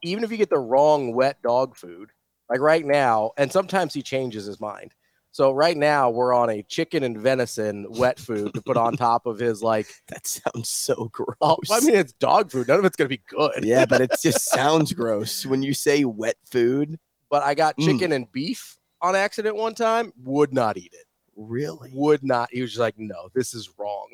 Even 0.03 0.25
if 0.25 0.31
you 0.31 0.37
get 0.37 0.51
the 0.51 0.59
wrong 0.59 1.15
wet 1.15 1.41
dog 1.43 1.75
food, 1.77 2.11
like 2.53 2.61
right 2.61 2.85
now, 2.85 3.33
and 3.39 3.51
sometimes 3.51 3.95
he 3.95 4.03
changes 4.03 4.45
his 4.45 4.61
mind. 4.61 4.93
So 5.31 5.53
right 5.53 5.77
now 5.77 6.11
we're 6.11 6.35
on 6.35 6.51
a 6.51 6.63
chicken 6.65 7.03
and 7.05 7.19
venison 7.19 7.87
wet 7.89 8.19
food 8.19 8.53
to 8.53 8.61
put 8.61 8.77
on 8.77 8.95
top 8.97 9.25
of 9.25 9.39
his 9.39 9.63
like. 9.63 9.87
That 10.09 10.27
sounds 10.27 10.69
so 10.69 11.09
gross. 11.11 11.37
Oh, 11.41 11.57
I 11.71 11.81
mean, 11.81 11.95
it's 11.95 12.13
dog 12.13 12.51
food. 12.51 12.69
None 12.69 12.79
of 12.79 12.85
it's 12.85 12.97
gonna 12.97 13.09
be 13.09 13.23
good. 13.29 13.65
yeah, 13.65 13.87
but 13.87 14.03
it 14.03 14.11
just 14.23 14.51
sounds 14.51 14.93
gross 14.93 15.47
when 15.47 15.63
you 15.63 15.73
say 15.73 16.05
wet 16.05 16.37
food. 16.51 16.99
But 17.31 17.43
I 17.43 17.55
got 17.55 17.79
Mm. 17.79 17.87
chicken 17.87 18.13
and 18.13 18.31
beef 18.31 18.77
on 19.01 19.17
accident 19.17 19.57
one 19.57 19.75
time. 19.75 20.13
Would 20.23 20.53
not 20.53 20.77
eat 20.77 20.93
it. 20.93 21.07
Really? 21.35 21.91
Would 21.95 22.23
not. 22.23 22.51
He 22.53 22.61
was 22.61 22.73
just 22.73 22.81
like, 22.81 22.99
no, 22.99 23.31
this 23.33 23.55
is 23.55 23.71
wrong. 23.79 24.09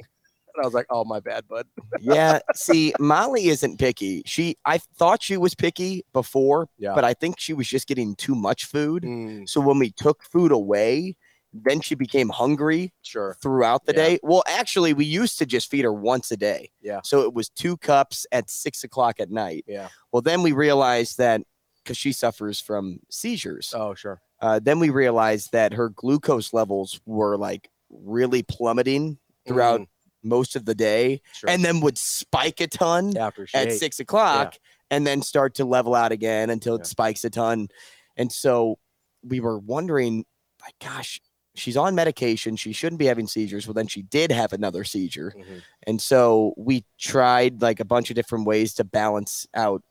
And 0.59 0.65
I 0.65 0.67
was 0.67 0.75
like, 0.75 0.87
oh 0.91 1.05
my 1.05 1.21
bad, 1.21 1.47
bud. 1.47 1.67
yeah. 2.01 2.41
See, 2.55 2.93
Molly 2.99 3.47
isn't 3.47 3.79
picky. 3.79 4.23
She, 4.27 4.57
I 4.65 4.79
thought 4.79 5.23
she 5.23 5.37
was 5.37 5.55
picky 5.55 6.05
before, 6.13 6.69
Yeah. 6.79 6.95
but 6.95 7.05
I 7.05 7.15
think 7.15 7.39
she 7.39 7.55
was 7.55 7.69
just 7.69 7.87
getting 7.87 8.17
too 8.17 8.35
much 8.35 8.65
food. 8.65 9.05
Mm, 9.05 9.49
So 9.49 9.61
when 9.61 9.79
we 9.79 9.91
took 9.93 10.25
food 10.25 10.51
away, 10.51 11.17
then 11.55 11.81
she 11.81 11.95
became 11.95 12.29
hungry 12.29 12.93
sure. 13.03 13.37
throughout 13.41 13.87
the 13.87 13.93
Yeah. 13.95 14.05
day. 14.05 14.19
Well, 14.25 14.43
actually, 14.49 14.93
we 14.95 15.05
used 15.05 15.39
to 15.39 15.47
just 15.47 15.71
feed 15.71 15.85
her 15.85 15.93
once 15.93 16.31
a 16.33 16.37
day. 16.37 16.71
Yeah. 16.83 17.01
So 17.05 17.21
it 17.23 17.33
was 17.33 17.49
two 17.49 17.77
cups 17.77 18.27
at 18.33 18.51
six 18.51 18.83
o'clock 18.85 19.21
at 19.21 19.31
night. 19.31 19.65
Yeah. 19.69 19.89
Well, 20.13 20.23
then 20.23 20.43
we 20.43 20.51
realized 20.53 21.19
that 21.19 21.41
because 21.85 21.97
she 21.97 22.13
suffers 22.13 22.61
from 22.61 22.99
seizures, 23.11 23.73
Oh, 23.75 23.95
sure. 23.95 24.21
uh, 24.43 24.59
then 24.61 24.79
we 24.81 24.91
realized 24.91 25.53
that 25.53 25.73
her 25.73 25.89
glucose 25.89 26.53
levels 26.53 27.01
were 27.07 27.37
like 27.39 27.71
really 27.89 28.43
plummeting 28.43 29.19
throughout 29.47 29.81
Mm, 29.81 29.87
most 30.23 30.57
of 30.57 30.65
the 30.65 30.75
day 30.75 31.21
sure. 31.33 31.49
and 31.51 31.65
then 31.65 31.81
would 31.81 31.97
spike 31.99 32.61
a 32.61 32.67
ton 32.67 33.17
after 33.17 33.47
at 33.55 33.73
six 33.73 34.01
o'clock 34.01 34.57
and 34.91 35.07
then 35.07 35.23
start 35.23 35.55
to 35.55 35.65
level 35.65 35.95
out 35.95 36.13
again 36.13 36.51
until 36.51 36.75
it 36.75 36.81
Yeah. 36.81 36.85
spikes 36.85 37.25
a 37.25 37.31
ton. 37.31 37.69
And 38.17 38.33
so 38.33 38.79
we 39.23 39.39
were 39.41 39.59
wondering, 39.59 40.25
like, 40.63 40.75
gosh, 40.81 41.21
she's 41.55 41.77
on 41.77 41.95
medication. 41.95 42.57
She 42.57 42.73
shouldn't 42.73 42.99
be 42.99 43.07
having 43.07 43.27
seizures. 43.27 43.67
Well, 43.67 43.75
then 43.75 43.87
she 43.87 44.03
did 44.03 44.31
have 44.33 44.53
another 44.53 44.85
seizure. 44.85 45.35
Mhm. 45.37 45.63
And 45.87 46.01
so 46.03 46.55
we 46.57 46.85
tried 46.99 47.61
like 47.63 47.81
a 47.81 47.85
bunch 47.85 48.11
of 48.11 48.17
different 48.17 48.47
ways 48.47 48.75
to 48.75 48.85
balance 48.85 49.47
out 49.55 49.83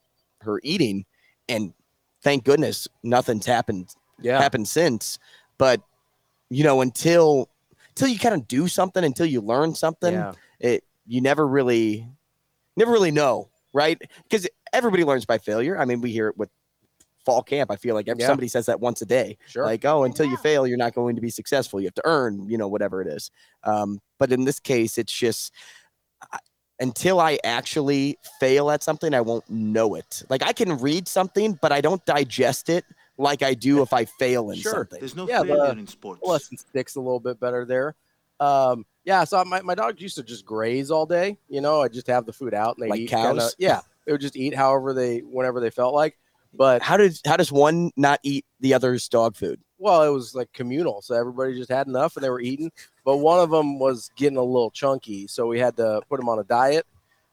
her 0.41 0.59
eating. 0.63 1.05
And 1.49 1.73
thank 2.23 2.43
goodness 2.43 2.87
nothing's 3.03 3.45
happened 3.45 3.89
Yeah. 4.21 4.39
happened 4.41 4.67
since. 4.67 5.19
But 5.57 5.81
you 6.49 6.63
know, 6.63 6.79
until 6.81 7.49
until 7.97 8.13
you 8.13 8.19
kind 8.19 8.35
of 8.35 8.47
do 8.47 8.67
something, 8.67 9.03
until 9.03 9.25
you 9.25 9.41
learn 9.41 9.73
something, 9.73 10.13
Yeah. 10.13 10.33
it 10.59 10.83
you 11.07 11.21
never 11.21 11.47
really 11.47 12.07
never 12.75 12.91
really 12.91 13.11
know, 13.11 13.49
right? 13.73 13.99
Because 14.23 14.47
everybody 14.71 15.03
learns 15.03 15.25
by 15.25 15.39
failure. 15.39 15.79
I 15.79 15.85
mean, 15.85 15.99
we 16.01 16.11
hear 16.11 16.27
it 16.27 16.37
with 16.37 16.49
fall 17.25 17.41
camp. 17.41 17.71
I 17.71 17.75
feel 17.75 17.95
like 17.95 18.07
every, 18.07 18.21
Yeah. 18.21 18.27
somebody 18.27 18.47
says 18.47 18.67
that 18.67 18.79
once 18.79 19.01
a 19.01 19.05
day. 19.05 19.37
Sure. 19.47 19.65
Like, 19.65 19.83
oh, 19.83 20.03
until 20.03 20.27
you 20.27 20.37
fail, 20.37 20.67
you're 20.67 20.77
not 20.77 20.93
going 20.93 21.15
to 21.15 21.21
be 21.21 21.31
successful. 21.31 21.79
You 21.79 21.87
have 21.87 21.95
to 21.95 22.05
earn, 22.05 22.47
you 22.47 22.57
know, 22.57 22.67
whatever 22.67 23.01
it 23.01 23.07
is. 23.07 23.31
Um, 23.63 23.99
but 24.19 24.31
in 24.31 24.45
this 24.45 24.59
case, 24.59 24.97
it's 24.99 25.11
just 25.11 25.51
I- 26.31 26.37
until 26.79 27.19
I 27.19 27.39
actually 27.43 28.19
fail 28.39 28.69
at 28.69 28.83
something, 28.83 29.13
I 29.15 29.21
won't 29.21 29.49
know 29.49 29.95
it. 29.95 30.21
Like 30.29 30.43
I 30.43 30.53
can 30.53 30.77
read 30.77 31.07
something, 31.07 31.57
but 31.59 31.71
I 31.71 31.81
don't 31.81 32.05
digest 32.05 32.69
it 32.69 32.85
like 33.17 33.41
I 33.43 33.53
do 33.53 33.81
if 33.81 33.93
I 33.93 34.05
fail 34.05 34.51
in 34.51 34.57
Sure. 34.57 34.73
something. 34.73 34.99
There's 34.99 35.15
no 35.15 35.27
Yeah, 35.27 35.41
failure 35.43 35.73
the 35.73 35.79
in 35.79 35.87
sports. 35.87 36.21
lesson 36.23 36.57
sticks 36.57 36.95
a 36.95 36.99
little 37.01 37.19
bit 37.19 37.39
better 37.39 37.65
there. 37.65 37.95
Um, 38.39 38.85
yeah, 39.05 39.23
so 39.23 39.43
my, 39.45 39.61
my 39.61 39.73
dogs 39.75 40.01
used 40.01 40.15
to 40.17 40.23
just 40.23 40.45
graze 40.45 40.91
all 40.91 41.05
day. 41.05 41.37
You 41.49 41.61
know, 41.61 41.81
I 41.81 41.87
just 41.87 42.07
have 42.07 42.25
the 42.25 42.33
food 42.33 42.53
out 42.53 42.77
and 42.77 42.85
they 42.85 42.89
Like 42.89 42.99
eat 42.99 43.09
kinda- 43.09 43.39
cows? 43.41 43.55
yeah, 43.57 43.81
they 44.05 44.11
would 44.11 44.21
just 44.21 44.35
eat 44.35 44.53
however 44.53 44.93
they 44.93 45.19
whenever 45.19 45.59
they 45.59 45.69
felt 45.71 45.93
like. 45.95 46.17
But 46.53 46.81
How 46.81 46.97
does 46.97 47.21
how 47.25 47.37
does 47.37 47.51
one 47.51 47.91
not 47.97 48.19
eat 48.23 48.45
the 48.59 48.73
other's 48.73 49.07
dog 49.09 49.35
food? 49.35 49.59
well, 49.79 50.01
it 50.01 50.09
was 50.09 50.33
like 50.33 50.51
communal, 50.53 51.03
so 51.03 51.13
everybody 51.13 51.53
just 51.55 51.69
had 51.69 51.85
enough 51.85 52.15
and 52.15 52.23
they 52.23 52.29
were 52.31 52.41
eating. 52.41 52.71
But 53.05 53.17
one 53.17 53.39
of 53.39 53.51
them 53.51 53.77
was 53.79 54.09
getting 54.15 54.37
a 54.37 54.43
little 54.43 54.71
chunky, 54.71 55.27
so 55.27 55.45
we 55.45 55.59
had 55.59 55.77
to 55.77 56.01
put 56.09 56.19
him 56.19 56.27
on 56.29 56.39
a 56.39 56.43
diet. 56.43 56.85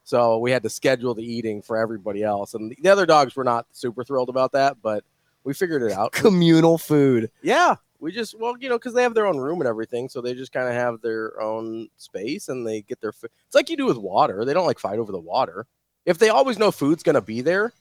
So 0.02 0.36
we 0.38 0.50
had 0.50 0.62
to 0.64 0.68
schedule 0.68 1.14
the 1.14 1.24
eating 1.24 1.62
for 1.62 1.78
everybody 1.78 2.22
else, 2.22 2.52
and 2.54 2.74
the 2.82 2.90
other 2.90 3.06
dogs 3.06 3.34
were 3.34 3.44
not 3.44 3.66
super 3.72 4.04
thrilled 4.04 4.28
about 4.28 4.52
that, 4.52 4.76
but 4.82 5.04
we 5.44 5.54
figured 5.54 5.82
it 5.82 5.92
out. 5.92 6.12
Communal 6.12 6.78
food. 6.78 7.30
Yeah, 7.42 7.76
we 8.00 8.12
just 8.12 8.38
well, 8.38 8.54
you 8.58 8.68
know, 8.68 8.76
because 8.78 8.94
they 8.94 9.02
have 9.02 9.14
their 9.14 9.26
own 9.26 9.36
room 9.38 9.60
and 9.60 9.68
everything, 9.68 10.08
so 10.08 10.20
they 10.20 10.34
just 10.34 10.52
kind 10.52 10.68
of 10.68 10.74
have 10.74 11.00
their 11.00 11.40
own 11.40 11.88
space 11.96 12.48
and 12.48 12.66
they 12.66 12.82
get 12.82 13.00
their. 13.00 13.12
Food. 13.12 13.30
It's 13.46 13.54
like 13.54 13.70
you 13.70 13.76
do 13.76 13.86
with 13.86 13.96
water. 13.98 14.44
They 14.44 14.54
don't 14.54 14.66
like 14.66 14.78
fight 14.78 14.98
over 14.98 15.12
the 15.12 15.18
water. 15.20 15.66
If 16.06 16.18
they 16.18 16.28
always 16.28 16.58
know 16.58 16.70
food's 16.70 17.02
gonna 17.02 17.20
be 17.22 17.40
there, 17.40 17.72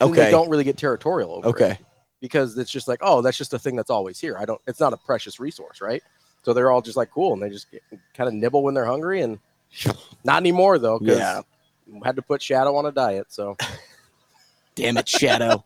Okay. 0.00 0.14
they 0.24 0.30
don't 0.30 0.48
really 0.48 0.64
get 0.64 0.76
territorial 0.78 1.32
over 1.32 1.46
it 1.48 1.50
Okay. 1.50 1.78
because 2.20 2.56
it's 2.56 2.70
just 2.70 2.88
like, 2.88 3.00
oh, 3.02 3.20
that's 3.20 3.36
just 3.36 3.52
a 3.52 3.58
thing 3.58 3.76
that's 3.76 3.90
always 3.90 4.18
here. 4.18 4.36
I 4.38 4.44
don't. 4.46 4.60
It's 4.66 4.80
not 4.80 4.92
a 4.94 4.96
precious 4.96 5.38
resource, 5.40 5.80
right? 5.80 6.02
So 6.42 6.54
they're 6.54 6.70
all 6.70 6.80
just 6.80 6.96
like 6.96 7.10
cool, 7.10 7.34
and 7.34 7.42
they 7.42 7.50
just 7.50 7.66
kind 8.14 8.28
of 8.28 8.32
nibble 8.32 8.62
when 8.62 8.72
they're 8.72 8.86
hungry, 8.86 9.20
and 9.20 9.38
not 10.24 10.38
anymore 10.38 10.78
though. 10.78 10.98
Yeah. 11.02 11.42
had 12.02 12.16
to 12.16 12.22
put 12.22 12.40
Shadow 12.40 12.76
on 12.76 12.86
a 12.86 12.92
diet, 12.92 13.26
so 13.30 13.56
Damn 14.74 14.96
it, 14.96 15.08
Shadow. 15.08 15.62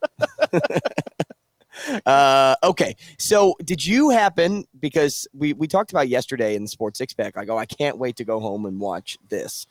Uh, 2.07 2.55
okay. 2.63 2.97
So 3.19 3.55
did 3.65 3.85
you 3.85 4.11
happen 4.11 4.65
because 4.81 5.27
we 5.33 5.53
we 5.53 5.67
talked 5.67 5.91
about 5.91 6.09
yesterday 6.09 6.55
in 6.57 6.63
the 6.63 6.69
sports 6.69 6.99
six 6.99 7.13
pack? 7.13 7.37
I 7.37 7.45
go, 7.45 7.57
I 7.59 7.67
can't 7.67 7.99
wait 7.99 8.17
to 8.17 8.25
go 8.25 8.41
home 8.41 8.67
and 8.67 8.79
watch 8.81 9.19
this. 9.29 9.67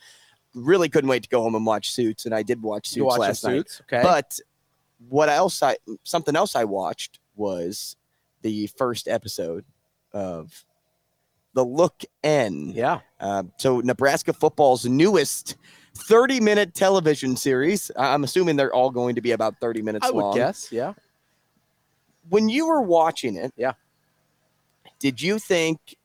Really 0.56 0.90
couldn't 0.90 1.10
wait 1.10 1.24
to 1.24 1.30
go 1.30 1.42
home 1.42 1.56
and 1.56 1.66
watch 1.66 1.92
Suits, 1.92 2.26
and 2.26 2.34
I 2.36 2.44
did 2.44 2.62
watch 2.62 2.90
Suits 2.90 3.04
watch 3.06 3.20
last 3.20 3.44
night. 3.44 3.56
Suits, 3.70 3.82
okay? 3.82 4.02
But 4.04 4.40
what 5.10 5.30
else 5.30 5.64
I 5.64 5.78
something 6.04 6.36
else 6.36 6.56
I 6.56 6.64
watched 6.64 7.20
was 7.36 7.96
the 8.44 8.68
first 8.78 9.08
episode 9.08 9.66
of 10.12 10.64
the 11.56 11.64
Look 11.66 12.04
N. 12.24 12.72
yeah, 12.74 13.00
Uh, 13.20 13.44
so 13.58 13.80
Nebraska 13.80 14.34
football's 14.34 14.86
newest 14.86 15.56
30 15.96 16.40
minute 16.40 16.74
television 16.74 17.36
series. 17.36 17.92
I- 17.96 18.14
I'm 18.14 18.24
assuming 18.24 18.56
they're 18.56 18.74
all 18.74 18.90
going 18.90 19.16
to 19.16 19.22
be 19.22 19.32
about 19.32 19.60
30 19.60 19.82
minutes 19.84 20.06
I 20.06 20.12
would 20.12 20.22
long. 20.22 20.36
guess, 20.36 20.72
yeah. 20.72 20.94
When 22.30 22.50
you 22.50 22.68
were 22.68 22.82
watching 22.82 23.36
it, 23.36 23.54
Yeah. 23.58 23.74
Did 25.00 25.22
you 25.22 25.38
think? 25.40 25.96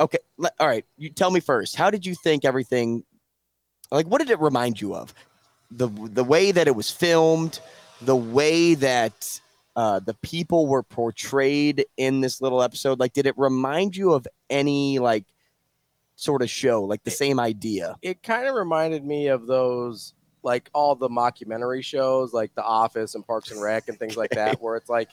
Okay, 0.00 0.18
le- 0.36 0.52
all 0.60 0.68
right. 0.68 0.84
You 0.96 1.10
tell 1.10 1.30
me 1.30 1.40
first. 1.40 1.74
How 1.74 1.90
did 1.90 2.06
you 2.06 2.14
think 2.14 2.44
everything? 2.44 3.02
Like, 3.90 4.06
what 4.06 4.18
did 4.18 4.30
it 4.30 4.38
remind 4.38 4.80
you 4.80 4.94
of? 4.94 5.12
The 5.72 5.88
the 5.88 6.22
way 6.24 6.52
that 6.52 6.68
it 6.68 6.76
was 6.76 6.88
filmed, 6.90 7.58
the 8.00 8.14
way 8.14 8.74
that 8.74 9.40
uh, 9.74 9.98
the 9.98 10.14
people 10.14 10.66
were 10.68 10.82
portrayed 10.84 11.84
in 11.96 12.20
this 12.20 12.40
little 12.40 12.62
episode. 12.62 13.00
Like, 13.00 13.12
did 13.12 13.26
it 13.26 13.36
remind 13.36 13.96
you 13.96 14.12
of 14.12 14.26
any 14.48 14.98
like 15.00 15.24
sort 16.14 16.42
of 16.42 16.50
show, 16.50 16.84
like 16.84 17.02
the 17.02 17.10
same 17.10 17.40
idea? 17.40 17.96
it 18.02 18.22
kind 18.22 18.46
of 18.46 18.54
reminded 18.54 19.04
me 19.04 19.26
of 19.28 19.46
those 19.46 20.14
like 20.44 20.70
all 20.72 20.94
the 20.94 21.08
mockumentary 21.08 21.82
shows 21.82 22.32
like 22.32 22.54
The 22.54 22.62
Office 22.62 23.16
and 23.16 23.26
Parks 23.26 23.50
and 23.50 23.60
Rec 23.60 23.88
and 23.88 23.98
things 23.98 24.16
like 24.16 24.30
that, 24.30 24.60
where 24.62 24.76
it's 24.76 24.88
like 24.88 25.08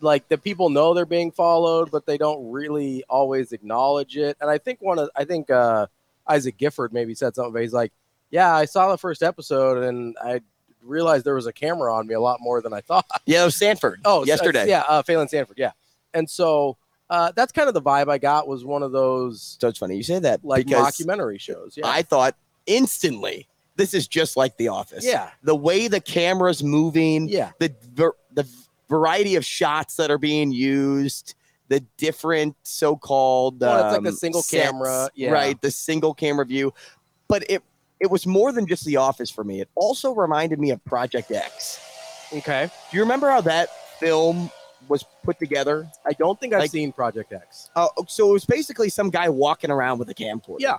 like 0.00 0.28
the 0.28 0.38
people 0.38 0.70
know 0.70 0.94
they're 0.94 1.06
being 1.06 1.30
followed, 1.30 1.90
but 1.90 2.06
they 2.06 2.18
don't 2.18 2.50
really 2.50 3.04
always 3.08 3.52
acknowledge 3.52 4.16
it. 4.16 4.36
And 4.40 4.50
I 4.50 4.58
think 4.58 4.80
one 4.80 4.98
of 4.98 5.10
I 5.16 5.24
think 5.24 5.50
uh 5.50 5.86
Isaac 6.26 6.56
Gifford 6.58 6.92
maybe 6.92 7.14
said 7.14 7.34
something, 7.34 7.52
but 7.52 7.62
he's 7.62 7.72
like, 7.72 7.92
Yeah, 8.30 8.54
I 8.54 8.64
saw 8.64 8.90
the 8.90 8.98
first 8.98 9.22
episode 9.22 9.82
and 9.84 10.16
I 10.22 10.40
realized 10.82 11.24
there 11.24 11.34
was 11.34 11.46
a 11.46 11.52
camera 11.52 11.94
on 11.94 12.06
me 12.06 12.14
a 12.14 12.20
lot 12.20 12.38
more 12.40 12.60
than 12.62 12.72
I 12.72 12.80
thought. 12.80 13.06
Yeah, 13.26 13.42
it 13.42 13.46
was 13.46 13.56
Sanford. 13.56 14.00
Oh, 14.04 14.24
yesterday. 14.24 14.68
yeah, 14.68 14.84
uh, 14.88 15.02
Phalen 15.02 15.28
Sanford, 15.28 15.58
yeah. 15.58 15.72
And 16.14 16.28
so 16.28 16.76
uh, 17.10 17.32
that's 17.34 17.52
kind 17.52 17.68
of 17.68 17.74
the 17.74 17.82
vibe 17.82 18.08
I 18.10 18.18
got 18.18 18.46
was 18.48 18.64
one 18.64 18.82
of 18.82 18.92
those 18.92 19.56
So 19.60 19.68
it's 19.68 19.78
funny 19.78 19.96
you 19.96 20.02
say 20.02 20.18
that 20.20 20.44
like 20.44 20.66
documentary 20.66 21.38
shows. 21.38 21.74
Yeah, 21.76 21.86
I 21.88 22.02
thought 22.02 22.36
instantly 22.66 23.46
this 23.76 23.94
is 23.94 24.08
just 24.08 24.36
like 24.36 24.56
The 24.56 24.68
Office. 24.68 25.04
yeah, 25.04 25.30
the 25.42 25.54
way 25.54 25.88
the 25.88 26.00
camera's 26.00 26.62
moving, 26.62 27.28
yeah. 27.28 27.52
the 27.58 27.74
ver- 27.94 28.16
the 28.32 28.46
variety 28.88 29.36
of 29.36 29.44
shots 29.44 29.96
that 29.96 30.10
are 30.10 30.18
being 30.18 30.50
used, 30.52 31.34
the 31.68 31.80
different 31.96 32.56
so-called 32.62 33.60
Well, 33.60 33.86
it's 33.86 33.96
like 33.98 34.04
a 34.06 34.08
um, 34.08 34.14
single 34.14 34.42
sets, 34.42 34.64
camera, 34.64 35.10
yeah. 35.14 35.30
right? 35.30 35.60
The 35.60 35.70
single 35.70 36.14
camera 36.14 36.44
view, 36.46 36.72
but 37.28 37.44
it 37.50 37.62
it 38.00 38.10
was 38.10 38.26
more 38.26 38.52
than 38.52 38.66
just 38.66 38.84
The 38.84 38.96
Office 38.96 39.28
for 39.30 39.42
me. 39.42 39.60
It 39.60 39.68
also 39.74 40.14
reminded 40.14 40.60
me 40.60 40.70
of 40.70 40.84
Project 40.84 41.32
X. 41.32 41.80
Okay. 42.32 42.70
Do 42.90 42.96
you 42.96 43.02
remember 43.02 43.28
how 43.28 43.40
that 43.40 43.70
film 43.98 44.50
was 44.88 45.04
put 45.24 45.38
together? 45.40 45.90
I 46.06 46.12
don't 46.12 46.38
think 46.38 46.54
I've 46.54 46.60
Like- 46.60 46.70
seen 46.70 46.92
Project 46.92 47.32
X, 47.32 47.70
Uh, 47.74 47.88
so 48.06 48.30
it 48.30 48.32
was 48.32 48.44
basically 48.44 48.88
some 48.88 49.10
guy 49.10 49.28
walking 49.28 49.70
around 49.70 49.98
with 49.98 50.08
a 50.10 50.14
camcorder. 50.14 50.60
Yeah. 50.60 50.78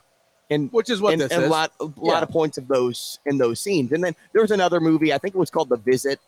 and 0.49 0.71
which 0.71 0.89
is 0.89 0.99
what 1.01 1.13
and, 1.13 1.21
this 1.21 1.31
and 1.31 1.43
is. 1.43 1.47
a 1.47 1.51
lot 1.51 1.71
a 1.79 1.85
lot 1.97 2.23
of 2.23 2.29
points 2.29 2.57
of 2.57 2.67
those 2.67 3.19
in 3.27 3.37
those 3.37 3.59
scenes. 3.59 3.91
And 3.91 4.03
then 4.03 4.15
there 4.33 4.41
was 4.41 4.49
another 4.51 4.79
movie, 4.79 5.13
I 5.13 5.17
think 5.19 5.35
it 5.35 5.37
was 5.37 5.51
called 5.51 5.69
The 5.69 5.77
Visit, 5.77 6.19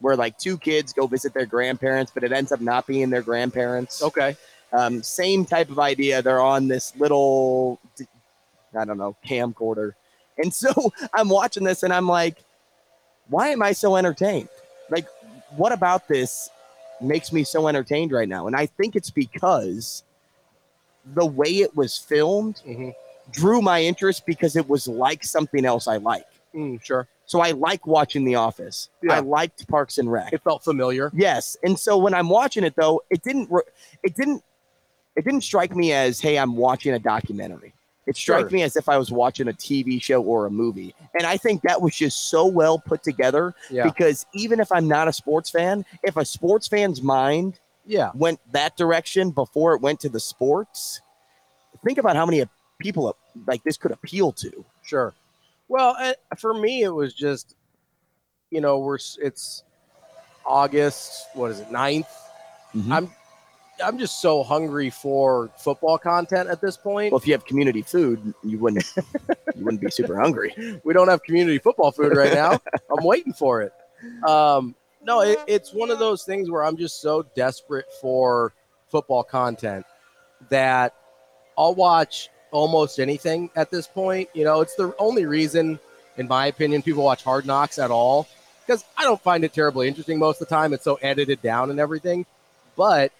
where 0.00 0.16
like 0.16 0.38
two 0.38 0.58
kids 0.58 0.92
go 0.92 1.06
visit 1.06 1.32
their 1.34 1.46
grandparents, 1.46 2.10
but 2.12 2.24
it 2.24 2.32
ends 2.32 2.52
up 2.52 2.60
not 2.60 2.86
being 2.86 3.10
their 3.10 3.22
grandparents. 3.22 4.02
Okay. 4.02 4.36
Um, 4.72 5.02
same 5.02 5.44
type 5.44 5.68
of 5.70 5.78
idea. 5.78 6.22
They're 6.22 6.40
on 6.40 6.68
this 6.68 6.94
little, 6.96 7.80
I 8.78 8.84
don't 8.84 8.98
know, 8.98 9.16
camcorder. 9.26 9.94
And 10.38 10.52
so 10.52 10.92
I'm 11.14 11.28
watching 11.28 11.64
this 11.64 11.82
and 11.82 11.92
I'm 11.92 12.06
like, 12.06 12.36
why 13.28 13.48
am 13.48 13.62
I 13.62 13.72
so 13.72 13.96
entertained? 13.96 14.48
Like, 14.88 15.06
what 15.56 15.72
about 15.72 16.08
this 16.08 16.50
makes 17.00 17.32
me 17.32 17.44
so 17.44 17.68
entertained 17.68 18.12
right 18.12 18.28
now? 18.28 18.46
And 18.46 18.56
I 18.56 18.66
think 18.66 18.96
it's 18.96 19.10
because 19.10 20.02
the 21.14 21.26
way 21.26 21.48
it 21.58 21.74
was 21.76 21.96
filmed 21.96 22.60
Mhm. 22.66 22.94
drew 23.30 23.62
my 23.62 23.82
interest 23.82 24.26
because 24.26 24.56
it 24.56 24.68
was 24.68 24.86
like 24.86 25.24
something 25.24 25.64
else 25.64 25.86
I 25.88 25.96
like. 25.96 26.26
Mm, 26.54 26.82
sure. 26.82 27.06
So 27.30 27.38
I 27.40 27.52
like 27.52 27.86
watching 27.86 28.24
The 28.24 28.34
Office. 28.34 28.88
Yeah. 29.04 29.12
I 29.12 29.20
liked 29.20 29.68
Parks 29.68 29.98
and 29.98 30.10
Rec. 30.10 30.32
It 30.32 30.42
felt 30.42 30.64
familiar. 30.64 31.12
Yes, 31.14 31.56
and 31.62 31.78
so 31.78 31.96
when 31.96 32.12
I'm 32.12 32.28
watching 32.28 32.64
it 32.64 32.74
though, 32.74 33.02
it 33.08 33.22
didn't 33.22 33.48
it 34.02 34.16
didn't 34.16 34.42
it 35.14 35.24
didn't 35.24 35.42
strike 35.42 35.76
me 35.76 35.92
as 35.92 36.18
hey, 36.18 36.36
I'm 36.40 36.56
watching 36.56 36.92
a 36.92 36.98
documentary. 36.98 37.72
It 38.08 38.16
struck 38.16 38.40
Sure. 38.40 38.50
me 38.50 38.62
as 38.64 38.74
if 38.74 38.88
I 38.88 38.98
was 38.98 39.12
watching 39.12 39.46
a 39.46 39.52
TV 39.52 40.02
show 40.02 40.20
or 40.20 40.46
a 40.46 40.50
movie. 40.50 40.92
And 41.16 41.24
I 41.24 41.36
think 41.36 41.62
that 41.62 41.80
was 41.80 41.94
just 41.94 42.30
so 42.30 42.46
well 42.46 42.80
put 42.80 43.04
together 43.04 43.54
Yeah. 43.70 43.84
because 43.84 44.26
even 44.34 44.58
if 44.58 44.72
I'm 44.72 44.88
not 44.88 45.06
a 45.06 45.12
sports 45.12 45.50
fan, 45.50 45.84
if 46.02 46.16
a 46.16 46.24
sports 46.24 46.66
fan's 46.66 47.00
mind 47.00 47.60
Yeah. 47.86 48.10
went 48.12 48.40
that 48.50 48.76
direction 48.76 49.30
before 49.30 49.74
it 49.76 49.80
went 49.82 50.00
to 50.00 50.08
the 50.08 50.18
sports, 50.18 51.00
think 51.84 51.96
about 51.98 52.16
how 52.16 52.26
many 52.26 52.44
people 52.80 53.14
like 53.46 53.62
this 53.62 53.76
could 53.76 53.92
appeal 53.92 54.32
to. 54.32 54.64
Sure. 54.82 55.14
Well, 55.70 55.94
uh, 56.00 56.14
for 56.36 56.52
me, 56.52 56.82
it 56.82 56.88
was 56.88 57.14
just, 57.14 57.54
you 58.50 58.60
know, 58.60 58.80
we're 58.80 58.98
it's 59.20 59.62
August. 60.44 61.28
What 61.34 61.52
is 61.52 61.60
it, 61.60 61.70
9th? 61.70 62.08
Mhm. 62.74 62.92
I'm 62.92 63.10
I'm 63.82 63.96
just 63.96 64.20
so 64.20 64.42
hungry 64.42 64.90
for 64.90 65.48
football 65.56 65.96
content 65.96 66.48
at 66.50 66.60
this 66.60 66.76
point. 66.76 67.12
Well, 67.12 67.20
if 67.20 67.26
you 67.26 67.32
have 67.34 67.44
community 67.44 67.82
food, 67.82 68.34
you 68.42 68.58
wouldn't 68.58 68.84
you 69.56 69.64
wouldn't 69.64 69.80
be 69.80 69.92
super 69.92 70.20
hungry. 70.20 70.80
we 70.82 70.92
don't 70.92 71.06
have 71.06 71.22
community 71.22 71.58
football 71.58 71.92
food 71.92 72.16
right 72.16 72.34
now. 72.34 72.60
I'm 72.90 73.04
waiting 73.04 73.32
for 73.32 73.62
it. 73.62 73.72
Um, 74.28 74.74
no, 75.04 75.20
it, 75.20 75.38
it's 75.46 75.72
one 75.72 75.92
of 75.92 76.00
those 76.00 76.24
things 76.24 76.50
where 76.50 76.64
I'm 76.64 76.76
just 76.76 77.00
so 77.00 77.24
desperate 77.36 77.86
for 78.00 78.52
football 78.88 79.22
content 79.22 79.86
that 80.48 80.96
I'll 81.56 81.76
watch 81.76 82.28
almost 82.50 82.98
anything 82.98 83.50
at 83.56 83.70
this 83.70 83.86
point. 83.86 84.28
You 84.34 84.44
know, 84.44 84.60
it's 84.60 84.74
the 84.74 84.94
only 84.98 85.26
reason, 85.26 85.78
in 86.16 86.28
my 86.28 86.46
opinion, 86.46 86.82
people 86.82 87.04
watch 87.04 87.22
Hard 87.24 87.46
Knocks 87.46 87.78
at 87.78 87.90
all 87.90 88.26
because 88.66 88.84
I 88.96 89.04
don't 89.04 89.20
find 89.20 89.44
it 89.44 89.52
terribly 89.52 89.88
interesting 89.88 90.18
most 90.18 90.40
of 90.40 90.48
the 90.48 90.54
time. 90.54 90.72
It's 90.72 90.84
so 90.84 90.96
edited 90.96 91.42
down 91.42 91.70
and 91.70 91.80
everything, 91.80 92.26
but 92.76 93.12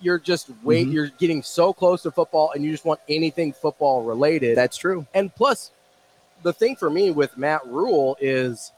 you're 0.00 0.18
just 0.18 0.48
wait, 0.64 0.88
Mhm. 0.88 0.92
you're 0.92 1.06
getting 1.08 1.42
so 1.42 1.72
close 1.72 2.02
to 2.02 2.10
football, 2.10 2.50
and 2.54 2.64
you 2.64 2.72
just 2.72 2.84
want 2.84 3.00
anything 3.08 3.52
football 3.52 4.02
related. 4.02 4.56
That's 4.56 4.76
true. 4.76 5.06
And 5.14 5.32
plus, 5.34 5.70
the 6.42 6.52
thing 6.52 6.74
for 6.74 6.90
me 6.90 7.10
with 7.12 7.36
Matt 7.36 7.64
Rhule 7.66 8.16
is 8.20 8.72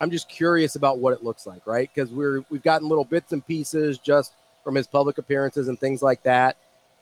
I'm 0.00 0.10
just 0.10 0.28
curious 0.28 0.76
about 0.76 0.98
what 0.98 1.12
it 1.12 1.24
looks 1.24 1.44
like, 1.46 1.66
right? 1.66 1.90
Because 1.92 2.10
we're 2.10 2.44
we've 2.50 2.62
gotten 2.62 2.88
little 2.88 3.04
bits 3.04 3.32
and 3.32 3.44
pieces 3.44 3.98
just 3.98 4.32
from 4.62 4.74
his 4.74 4.86
public 4.86 5.18
appearances 5.18 5.68
and 5.68 5.80
things 5.80 6.02
like 6.02 6.22
that. 6.24 6.56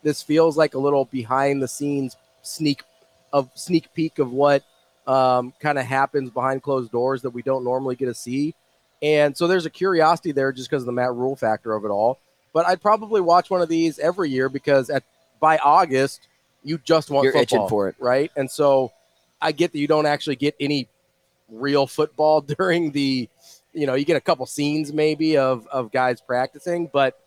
This 0.07 0.23
feels 0.23 0.57
like 0.57 0.75
a 0.75 0.79
little 0.79 1.07
behind 1.07 1.61
the 1.61 1.67
scenes 1.67 2.17
sneak 2.43 2.85
of 3.33 3.51
sneak 3.57 3.93
peek 3.93 4.21
of 4.21 4.31
what 4.31 4.63
um, 5.05 5.53
kind 5.59 5.81
of 5.81 5.85
happens 5.85 6.31
behind 6.31 6.63
closed 6.63 6.93
doors 6.93 7.23
that 7.23 7.31
we 7.31 7.43
don't 7.43 7.65
normally 7.65 7.97
get 7.97 8.05
to 8.05 8.15
see. 8.15 8.55
And 9.03 9.37
so 9.37 9.49
there's 9.49 9.67
a 9.67 9.71
curiosity 9.71 10.31
there 10.31 10.53
just 10.53 10.71
because 10.71 10.85
of 10.85 10.87
the 10.87 10.93
Matt 10.93 11.13
Rhule 11.13 11.35
factor 11.35 11.75
of 11.75 11.85
it 11.85 11.89
all. 11.89 12.21
But 12.53 12.69
I'd 12.69 12.81
probably 12.81 13.21
watch 13.21 13.51
one 13.51 13.61
of 13.61 13.69
these 13.69 13.99
every 13.99 14.31
year 14.31 14.49
because 14.49 14.91
at 14.91 15.03
by 15.41 15.59
August 15.59 16.29
you 16.63 16.79
just 16.79 17.11
want 17.11 17.25
You're 17.25 17.37
itching 17.37 17.67
for 17.67 17.89
it. 17.89 17.97
right? 17.99 18.31
And 18.37 18.49
so 18.49 18.93
I 19.43 19.51
get 19.51 19.73
that 19.73 19.79
you 19.81 19.89
don't 19.89 20.07
actually 20.07 20.37
get 20.37 20.55
any 20.61 20.87
real 21.49 21.89
football 21.89 22.41
during 22.59 22.93
the, 22.93 23.29
you 23.73 23.87
know, 23.89 23.95
you 23.95 24.05
get 24.05 24.17
a 24.17 24.21
couple 24.21 24.47
scenes 24.47 24.93
maybe 24.93 25.37
of 25.37 25.67
of 25.67 25.91
guys 25.91 26.21
practicing, 26.21 26.89
but 26.93 27.19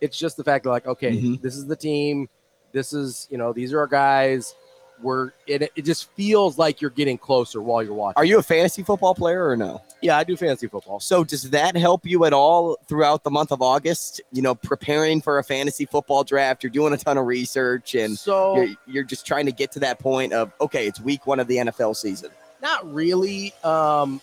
it's 0.00 0.16
just 0.18 0.36
the 0.36 0.44
fact 0.44 0.64
that 0.64 0.70
like, 0.70 0.86
okay, 0.86 1.12
Mhm. 1.16 1.40
this 1.42 1.56
is 1.56 1.66
the 1.66 1.76
team, 1.76 2.28
this 2.72 2.92
is 2.92 3.26
you 3.30 3.38
know, 3.38 3.52
these 3.52 3.72
are 3.72 3.80
our 3.80 3.86
guys. 3.86 4.54
We're 5.00 5.30
it, 5.46 5.70
it 5.76 5.84
just 5.84 6.10
feels 6.16 6.58
like 6.58 6.80
you're 6.80 6.90
getting 6.90 7.18
closer 7.18 7.62
while 7.62 7.84
you're 7.84 7.94
watching. 7.94 8.14
Are 8.16 8.24
you 8.24 8.38
a 8.38 8.42
fantasy 8.42 8.82
football 8.82 9.14
player 9.14 9.46
or 9.48 9.56
no? 9.56 9.80
Yeah, 10.02 10.16
I 10.18 10.24
do 10.24 10.36
fantasy 10.36 10.66
football. 10.66 10.98
So 10.98 11.22
does 11.22 11.50
that 11.50 11.76
help 11.76 12.04
you 12.04 12.24
at 12.24 12.32
all 12.32 12.76
throughout 12.88 13.22
the 13.22 13.30
month 13.30 13.52
of 13.52 13.62
August? 13.62 14.20
You 14.32 14.42
know, 14.42 14.56
preparing 14.56 15.20
for 15.20 15.38
a 15.38 15.44
fantasy 15.44 15.84
football 15.86 16.24
draft, 16.24 16.64
you're 16.64 16.70
doing 16.70 16.92
a 16.92 16.96
ton 16.96 17.16
of 17.16 17.26
research 17.26 17.94
and 17.94 18.18
so 18.18 18.56
you're, 18.60 18.74
you're 18.88 19.04
just 19.04 19.24
trying 19.24 19.46
to 19.46 19.52
get 19.52 19.70
to 19.72 19.78
that 19.80 20.00
point 20.00 20.32
of 20.32 20.50
okay, 20.60 20.88
it's 20.88 21.00
week 21.00 21.28
one 21.28 21.38
of 21.38 21.46
the 21.46 21.58
NFL 21.58 21.94
season. 21.94 22.30
not 22.60 22.92
really. 22.92 23.52
Um, 23.62 24.20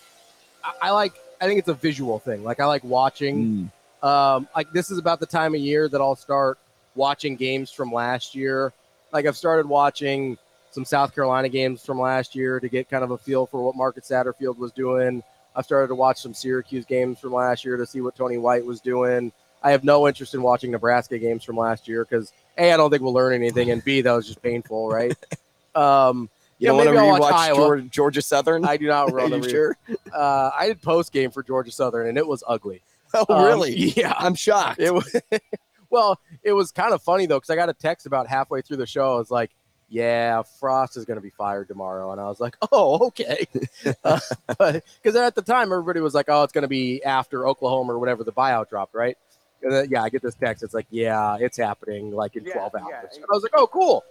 I, 0.62 0.72
I 0.82 0.90
like. 0.90 1.14
I 1.40 1.46
think 1.46 1.58
it's 1.58 1.68
a 1.68 1.74
visual 1.74 2.18
thing. 2.18 2.44
Like 2.44 2.60
I 2.60 2.66
like 2.66 2.84
watching. 2.84 3.70
Um, 4.06 4.48
like 4.54 4.72
this 4.72 4.90
is 4.90 4.98
about 4.98 5.20
the 5.20 5.26
time 5.26 5.54
of 5.54 5.60
year 5.60 5.88
that 5.88 6.00
I'll 6.00 6.16
start 6.16 6.58
watching 6.94 7.34
games 7.36 7.72
from 7.72 7.92
last 7.92 8.34
year. 8.34 8.72
Like 9.12 9.26
I've 9.26 9.36
started 9.36 9.66
watching 9.66 10.38
some 10.70 10.84
South 10.84 11.14
Carolina 11.14 11.48
games 11.48 11.84
from 11.84 11.98
last 11.98 12.34
year 12.34 12.60
to 12.60 12.68
get 12.68 12.88
kind 12.88 13.02
of 13.02 13.10
a 13.10 13.18
feel 13.18 13.46
for 13.46 13.62
what 13.64 13.74
Marcus 13.74 14.08
Satterfield 14.08 14.58
was 14.58 14.72
doing. 14.72 15.22
I've 15.56 15.64
started 15.64 15.88
to 15.88 15.94
watch 15.94 16.20
some 16.20 16.34
Syracuse 16.34 16.84
games 16.84 17.18
from 17.18 17.32
last 17.32 17.64
year 17.64 17.76
to 17.78 17.86
see 17.86 18.00
what 18.00 18.14
Tony 18.14 18.36
White 18.36 18.64
was 18.64 18.80
doing. 18.80 19.32
I 19.62 19.70
have 19.70 19.82
no 19.84 20.06
interest 20.06 20.34
in 20.34 20.42
watching 20.42 20.70
Nebraska 20.70 21.18
games 21.18 21.42
from 21.42 21.56
last 21.56 21.88
year 21.88 22.04
because 22.04 22.32
a 22.58 22.72
I 22.72 22.76
don't 22.76 22.90
think 22.90 23.02
we'll 23.02 23.14
learn 23.14 23.32
anything, 23.34 23.70
and 23.70 23.82
b 23.82 24.02
that 24.02 24.12
was 24.12 24.26
just 24.26 24.42
painful, 24.42 24.88
right? 24.88 25.16
Um, 25.74 26.30
You 26.58 26.68
don't 26.68 26.78
want 26.78 26.88
to 26.88 26.94
maybe 26.94 27.06
I'll 27.06 27.20
watch 27.20 27.34
rewatch. 27.34 27.54
Georgia, 27.56 27.88
Georgia 27.90 28.22
Southern? 28.22 28.64
I 28.64 28.78
do 28.78 28.86
not 28.86 29.12
Are 29.12 29.28
you 29.28 29.42
sure? 29.46 29.76
uh, 30.10 30.50
I 30.58 30.68
did 30.68 30.80
post 30.80 31.12
game 31.12 31.30
for 31.30 31.42
Georgia 31.42 31.70
Southern, 31.70 32.06
and 32.06 32.16
it 32.16 32.26
was 32.26 32.42
ugly. 32.48 32.80
Oh, 33.14 33.24
Um, 33.28 33.44
really? 33.44 33.74
yeah. 33.96 34.14
I'm 34.16 34.34
shocked. 34.34 34.80
It 34.80 34.92
was 34.92 35.14
well, 35.90 36.18
it 36.42 36.52
was 36.52 36.72
kind 36.72 36.92
of 36.92 37.02
funny 37.02 37.26
though, 37.26 37.36
because 37.38 37.50
I 37.50 37.56
got 37.56 37.68
a 37.68 37.74
text 37.74 38.06
about 38.06 38.26
halfway 38.26 38.62
through 38.62 38.76
the 38.78 38.86
show. 38.86 39.14
I 39.14 39.18
was 39.18 39.30
like, 39.30 39.50
"Yeah, 39.88 40.42
Frost 40.60 40.96
is 40.96 41.04
going 41.04 41.16
to 41.16 41.22
be 41.22 41.30
fired 41.30 41.68
tomorrow," 41.68 42.12
and 42.12 42.20
I 42.20 42.24
was 42.24 42.40
like, 42.40 42.56
"Oh, 42.72 43.06
okay." 43.08 43.46
uh, 44.04 44.20
but 44.58 44.84
because 45.02 45.16
at 45.16 45.34
the 45.34 45.42
time, 45.42 45.72
everybody 45.72 46.00
was 46.00 46.14
like, 46.14 46.26
"Oh, 46.28 46.42
it's 46.42 46.52
going 46.52 46.62
to 46.62 46.68
be 46.68 47.02
after 47.04 47.46
Oklahoma 47.48 47.94
or 47.94 47.98
whatever 47.98 48.24
the 48.24 48.32
buyout 48.32 48.68
dropped, 48.68 48.94
right?" 48.94 49.16
And 49.62 49.72
then, 49.72 49.88
yeah, 49.90 50.02
I 50.02 50.10
get 50.10 50.22
this 50.22 50.34
text. 50.34 50.62
It's 50.62 50.74
like, 50.74 50.86
"Yeah, 50.90 51.36
it's 51.40 51.56
happening 51.56 52.10
like 52.12 52.36
in 52.36 52.44
12 52.44 52.74
hours." 52.74 53.14
And 53.16 53.24
I 53.24 53.28
was 53.34 53.42
like, 53.42 53.52
"Oh, 53.54 53.66
cool." 53.68 54.04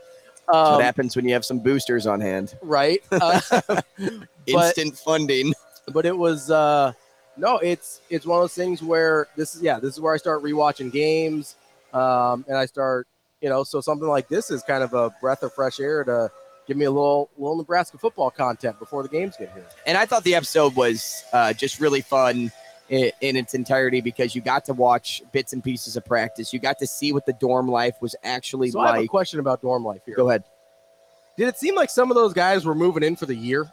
That's 0.48 0.58
Um, 0.58 0.74
what 0.76 0.84
happens 0.84 1.16
when 1.16 1.26
you 1.28 1.34
have 1.34 1.44
some 1.46 1.60
boosters 1.60 2.06
on 2.08 2.22
hand. 2.22 2.56
right? 2.62 3.02
Uh, 3.12 3.42
but- 3.50 3.86
Instant 4.48 4.98
funding. 4.98 5.54
but 5.92 6.06
it 6.06 6.18
was 6.18 6.50
uh 6.52 6.94
no 7.38 7.58
it's 7.58 8.02
it's 8.10 8.26
one 8.26 8.38
of 8.38 8.44
those 8.44 8.54
things 8.54 8.82
where 8.82 9.28
this 9.36 9.56
is 9.56 9.62
yeah 9.62 9.80
this 9.80 9.94
is 9.94 10.00
where 10.02 10.14
i 10.14 10.18
start 10.18 10.42
rewatching 10.44 10.92
games 10.92 11.56
um 11.94 12.46
and 12.48 12.58
i 12.58 12.66
start 12.66 13.08
you 13.42 13.50
know 13.50 13.64
so 13.64 13.82
something 13.82 14.08
like 14.08 14.28
this 14.28 14.50
is 14.52 14.64
kind 14.64 14.84
of 14.84 14.94
a 14.94 15.10
breath 15.22 15.44
of 15.44 15.54
fresh 15.54 15.80
air 15.80 16.04
to 16.04 16.30
give 16.68 16.78
me 16.78 16.86
a 16.86 16.92
little 16.92 17.30
little 17.38 17.58
nebraska 17.58 17.98
football 17.98 18.32
content 18.32 18.78
before 18.80 19.04
the 19.04 19.10
games 19.10 19.36
get 19.38 19.52
here 19.54 19.66
And 19.86 19.98
I 19.98 20.06
thought 20.06 20.24
the 20.24 20.36
episode 20.36 20.76
was 20.76 21.24
uh, 21.34 21.54
just 21.54 21.80
really 21.80 22.02
fun 22.02 22.52
in, 22.90 23.12
in 23.22 23.36
its 23.36 23.54
entirety 23.54 24.00
because 24.02 24.34
you 24.36 24.42
got 24.42 24.66
to 24.66 24.74
watch 24.74 25.22
bits 25.32 25.54
and 25.54 25.64
pieces 25.64 25.96
of 25.98 26.06
practice. 26.06 26.54
You 26.54 26.60
got 26.60 26.78
to 26.80 26.88
see 26.88 27.14
what 27.14 27.26
the 27.26 27.34
dorm 27.34 27.68
life 27.68 27.96
was 28.02 28.16
actually 28.24 28.72
so 28.72 28.80
i 28.80 28.88
have 28.88 28.96
a 28.96 29.00
like. 29.02 29.10
question 29.10 29.40
about 29.40 29.62
dorm 29.62 29.84
life 29.84 30.02
here 30.06 30.16
Go 30.16 30.30
ahead. 30.30 30.44
did 31.38 31.48
it 31.50 31.58
seem 31.58 31.76
like 31.76 31.90
some 31.90 32.10
of 32.12 32.16
those 32.16 32.34
guys 32.34 32.66
were 32.66 32.76
moving 32.76 33.04
in 33.04 33.16
for 33.16 33.26
the 33.26 33.36
year 33.36 33.72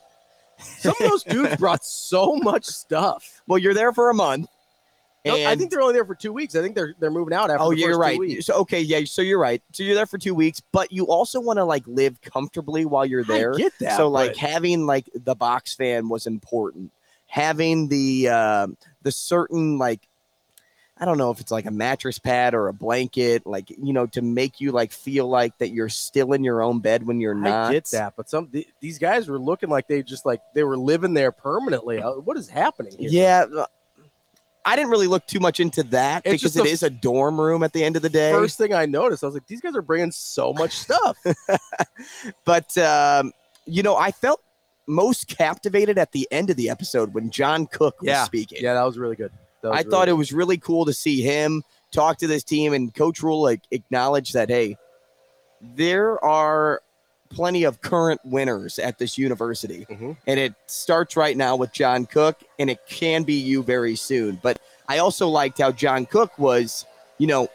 some 0.59 0.95
of 1.01 1.11
those 1.11 1.23
dudes 1.25 1.57
brought 1.57 1.85
so 1.85 2.37
much 2.37 2.65
stuff 2.65 3.43
Well, 3.47 3.59
you're 3.59 3.75
there 3.75 3.93
for 3.93 4.11
a 4.11 4.15
month. 4.15 4.49
No, 5.25 5.35
i 5.47 5.55
think 5.55 5.71
they're 5.71 5.81
only 5.81 5.95
there 5.95 6.05
for 6.05 6.17
two 6.17 6.33
weeks 6.33 6.57
i 6.57 6.61
think 6.61 6.75
they're 6.75 6.95
they're 6.99 7.11
moving 7.11 7.33
out 7.33 7.49
after 7.49 7.63
Oh, 7.63 7.71
the 7.71 7.77
you're 7.79 7.91
first 7.97 8.17
two 8.17 8.21
right. 8.23 8.45
So 8.45 8.55
okay, 8.63 8.81
yeah. 8.81 9.05
So 9.05 9.23
you're 9.23 9.39
right. 9.39 9.63
So 9.73 9.85
you're 9.85 9.95
there 9.95 10.05
for 10.07 10.19
two 10.19 10.35
weeks, 10.35 10.61
but 10.73 10.91
you 10.91 11.07
also 11.07 11.41
want 11.41 11.59
to 11.59 11.65
like 11.65 11.85
live 11.87 12.21
comfortably 12.23 12.85
while 12.87 13.07
you're 13.07 13.23
there. 13.23 13.55
I 13.55 13.59
get 13.59 13.73
that 13.79 13.97
so 13.97 14.09
like 14.09 14.31
but- 14.33 14.37
having 14.39 14.85
like 14.85 15.09
the 15.15 15.37
box 15.37 15.75
fan 15.77 16.09
was 16.09 16.27
important. 16.27 16.91
Having 17.27 17.87
the 17.89 18.29
um 18.31 18.77
the 19.03 19.13
certain 19.13 19.79
like 19.79 20.09
I 21.03 21.05
don't 21.05 21.19
know 21.19 21.33
if 21.33 21.41
it's 21.41 21.51
like 21.51 21.67
a 21.67 21.71
mattress 21.73 22.21
pad 22.21 22.55
or 22.55 22.69
a 22.69 22.73
blanket, 22.73 23.45
like 23.45 23.71
you 23.71 23.93
know, 23.93 24.07
to 24.07 24.23
make 24.23 24.61
you 24.61 24.71
like 24.71 24.93
feel 24.93 25.27
like 25.27 25.59
that 25.59 25.71
you're 25.71 25.89
still 25.89 26.33
in 26.33 26.45
your 26.45 26.63
own 26.63 26.79
bed 26.79 27.05
when 27.05 27.19
you're 27.21 27.35
not. 27.35 27.71
I 27.71 27.73
get 27.73 27.87
that, 27.91 28.15
but 28.17 28.31
some 28.31 28.47
th- 28.47 28.69
these 28.79 29.01
guys 29.01 29.27
were 29.27 29.39
looking 29.41 29.69
like 29.69 29.89
they 29.89 30.05
just 30.05 30.25
like 30.25 30.41
they 30.55 30.63
were 30.63 30.79
living 30.79 31.13
there 31.13 31.33
permanently. 31.33 32.01
Uh, 32.01 32.13
What 32.13 32.37
is 32.37 32.49
happening 32.49 32.97
here? 32.97 33.11
Yeah. 33.11 33.47
uh, 33.53 33.67
I 34.65 34.77
didn't 34.77 34.93
really 34.93 35.09
look 35.09 35.27
too 35.27 35.41
much 35.41 35.59
into 35.59 35.83
that 35.83 36.23
It's 36.25 36.41
because 36.41 36.57
it 36.57 36.67
is 36.67 36.85
a 36.85 36.91
dorm 36.91 37.41
room 37.41 37.65
at 37.65 37.73
the 37.73 37.83
end 37.83 37.97
of 37.97 38.03
the 38.03 38.09
day. 38.09 38.31
First 38.31 38.59
thing 38.59 38.73
I 38.73 38.87
noticed, 38.87 39.25
I 39.25 39.27
was 39.27 39.35
like, 39.35 39.49
these 39.49 39.61
guys 39.61 39.75
are 39.75 39.83
bringing 39.83 40.13
so 40.13 40.53
much 40.53 40.79
stuff. 40.79 41.19
But 42.45 42.79
um, 42.79 43.33
you 43.67 43.83
know, 43.83 43.97
I 43.97 44.13
felt 44.13 44.41
most 44.87 45.29
captivated 45.29 45.99
at 45.99 46.13
the 46.13 46.29
end 46.31 46.51
of 46.51 46.57
the 46.57 46.71
episode 46.71 47.15
when 47.15 47.31
John 47.31 47.67
Cook 47.67 48.01
was 48.01 48.09
Yeah, 48.09 48.25
speaking. 48.25 48.59
yeah, 48.61 48.75
that 48.75 48.85
was 48.85 48.99
really 48.99 49.17
good. 49.17 49.33
I 49.71 49.77
was 49.83 49.85
thought 49.87 50.01
really 50.09 50.11
it 50.11 50.19
was 50.19 50.33
really 50.33 50.59
cool 50.59 50.85
to 50.87 50.93
see 50.93 51.21
him 51.21 51.63
talk 51.93 52.19
to 52.19 52.27
this 52.27 52.43
team 52.43 52.73
and 52.73 52.93
Coach 52.95 53.23
Rhule 53.23 53.43
like 53.43 53.61
acknowledge 53.71 54.33
that 54.33 54.49
hey, 54.49 54.77
there 55.61 56.23
are 56.25 56.83
plenty 57.31 57.65
of 57.65 57.81
current 57.81 58.21
winners 58.25 58.79
at 58.79 58.99
this 58.99 59.17
university, 59.17 59.87
Mhm. 59.89 60.17
and 60.27 60.39
it 60.41 60.55
starts 60.67 61.17
right 61.17 61.37
now 61.37 61.57
with 61.57 61.73
John 61.73 62.05
Cook, 62.05 62.43
and 62.59 62.69
it 62.69 62.81
can 62.89 63.23
be 63.23 63.35
you 63.35 63.63
very 63.63 63.97
soon. 63.97 64.39
But 64.43 64.61
I 64.89 64.99
also 64.99 65.29
liked 65.29 65.59
how 65.59 65.73
John 65.73 66.05
Cook 66.05 66.39
was, 66.39 66.85
you 67.19 67.27
know, 67.27 67.49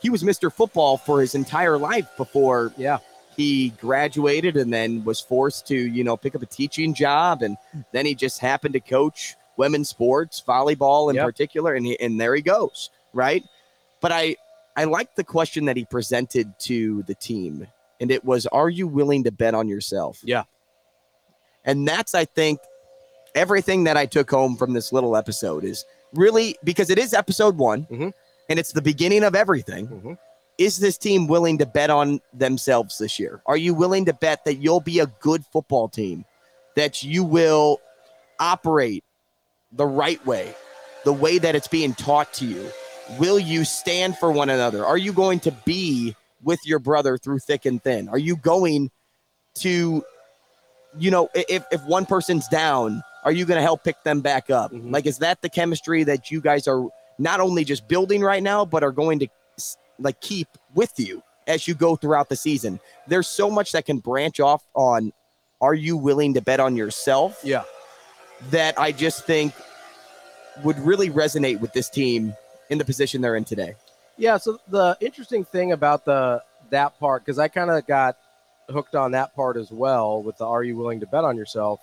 he 0.00 0.08
was 0.08 0.22
Mr. 0.22 0.50
Football 0.52 0.96
for 0.96 1.20
his 1.20 1.34
entire 1.34 1.76
life 1.76 2.06
before 2.16 2.72
Yeah. 2.78 2.98
he 3.36 3.70
graduated 3.70 4.56
and 4.56 4.72
then 4.72 5.04
was 5.04 5.20
forced 5.20 5.66
to, 5.66 5.74
you 5.76 6.02
know, 6.04 6.16
pick 6.16 6.34
up 6.34 6.42
a 6.42 6.46
teaching 6.46 6.94
job. 6.94 7.42
And 7.42 7.58
then 7.92 8.06
he 8.06 8.14
just 8.14 8.38
happened 8.38 8.72
to 8.74 8.80
coach 8.80 9.34
women's 9.56 9.88
sports, 9.88 10.42
volleyball 10.46 11.10
in 11.10 11.16
Yep. 11.16 11.24
particular. 11.26 11.74
And, 11.74 11.86
he, 11.86 11.98
and 12.00 12.20
there 12.20 12.34
he 12.34 12.42
goes. 12.42 12.90
Right. 13.12 13.42
But 14.00 14.12
I, 14.12 14.36
I 14.76 14.84
like 14.84 15.14
the 15.16 15.24
question 15.24 15.64
that 15.66 15.76
he 15.76 15.84
presented 15.84 16.52
to 16.60 17.02
the 17.04 17.14
team. 17.14 17.66
And 18.00 18.10
it 18.10 18.24
was, 18.24 18.46
are 18.46 18.68
you 18.68 18.86
willing 18.86 19.24
to 19.24 19.30
bet 19.32 19.54
on 19.54 19.68
yourself? 19.68 20.20
Yeah. 20.22 20.44
And 21.64 21.86
that's, 21.88 22.14
I 22.14 22.24
think, 22.26 22.60
everything 23.34 23.84
that 23.84 23.96
I 23.96 24.06
took 24.06 24.30
home 24.30 24.56
from 24.56 24.72
this 24.72 24.92
little 24.92 25.16
episode 25.16 25.64
is 25.64 25.84
really 26.14 26.56
because 26.64 26.88
it 26.90 26.98
is 26.98 27.12
episode 27.12 27.58
one 27.58 27.84
Mhm. 27.90 28.12
and 28.48 28.58
it's 28.58 28.72
the 28.72 28.80
beginning 28.80 29.22
of 29.24 29.34
everything 29.34 29.88
Mhm. 29.88 30.18
is 30.56 30.78
this 30.78 30.96
team 30.96 31.26
willing 31.26 31.58
to 31.58 31.66
bet 31.66 31.90
on 31.90 32.20
themselves 32.32 32.96
this 32.98 33.18
year? 33.18 33.42
Are 33.44 33.56
you 33.56 33.74
willing 33.74 34.04
to 34.06 34.14
bet 34.14 34.44
that 34.46 34.54
you'll 34.54 34.80
be 34.80 35.00
a 35.00 35.06
good 35.20 35.44
football 35.52 35.88
team, 35.88 36.24
that 36.76 37.02
you 37.02 37.24
will 37.24 37.80
operate 38.38 39.04
the 39.76 39.86
right 39.86 40.24
way, 40.26 40.54
the 41.04 41.12
way 41.12 41.38
that 41.38 41.54
it's 41.54 41.68
being 41.68 41.94
taught 41.94 42.32
to 42.34 42.46
you? 42.46 42.68
Will 43.18 43.38
you 43.38 43.64
stand 43.64 44.18
for 44.18 44.32
one 44.32 44.50
another? 44.50 44.84
Are 44.84 44.98
you 44.98 45.12
going 45.12 45.40
to 45.40 45.52
be 45.64 46.16
with 46.42 46.58
your 46.64 46.78
brother 46.78 47.18
through 47.18 47.38
thick 47.38 47.64
and 47.64 47.82
thin? 47.82 48.08
Are 48.08 48.18
you 48.18 48.36
going 48.36 48.90
to, 49.56 50.04
you 50.98 51.10
know, 51.10 51.28
if, 51.34 51.64
if 51.70 51.82
one 51.84 52.06
person's 52.06 52.48
down, 52.48 53.02
are 53.24 53.32
you 53.32 53.44
going 53.44 53.56
to 53.58 53.62
help 53.62 53.84
pick 53.84 54.02
them 54.02 54.20
back 54.20 54.50
up? 54.50 54.72
Mhm. 54.72 54.92
Like, 54.92 55.06
is 55.06 55.18
that 55.18 55.42
the 55.42 55.48
chemistry 55.48 56.04
that 56.04 56.30
you 56.30 56.40
guys 56.40 56.66
are 56.66 56.86
not 57.18 57.40
only 57.40 57.64
just 57.64 57.88
building 57.88 58.22
right 58.22 58.42
now, 58.42 58.64
but 58.64 58.82
are 58.82 58.92
going 58.92 59.18
to 59.20 59.28
like 59.98 60.20
keep 60.20 60.48
with 60.74 60.92
you 60.98 61.22
as 61.46 61.66
you 61.66 61.74
go 61.74 61.96
throughout 61.96 62.28
the 62.28 62.36
season? 62.36 62.80
There's 63.06 63.26
so 63.28 63.50
much 63.50 63.72
that 63.72 63.84
can 63.86 63.98
branch 63.98 64.40
off 64.40 64.64
on. 64.74 65.12
Are 65.60 65.74
you 65.74 65.96
willing 65.96 66.34
to 66.34 66.42
bet 66.42 66.60
on 66.60 66.76
yourself? 66.76 67.40
Yeah. 67.42 67.64
That 68.50 68.78
I 68.78 68.92
just 68.92 69.24
think 69.24 69.54
would 70.64 70.78
really 70.78 71.10
resonate 71.10 71.60
with 71.60 71.72
this 71.72 71.88
team 71.88 72.34
in 72.70 72.78
the 72.78 72.84
position 72.84 73.20
they're 73.20 73.36
in 73.36 73.44
today. 73.44 73.74
Yeah. 74.16 74.38
So 74.38 74.58
the 74.68 74.96
interesting 75.00 75.44
thing 75.44 75.72
about 75.72 76.04
the 76.04 76.42
that 76.70 76.98
part, 76.98 77.24
because 77.24 77.38
I 77.38 77.48
kind 77.48 77.70
of 77.70 77.86
got 77.86 78.16
hooked 78.68 78.94
on 78.94 79.12
that 79.12 79.34
part 79.34 79.56
as 79.56 79.70
well 79.70 80.22
with 80.22 80.38
the 80.38 80.46
"Are 80.46 80.64
you 80.64 80.76
willing 80.76 81.00
to 81.00 81.06
bet 81.06 81.24
on 81.24 81.36
yourself?" 81.36 81.80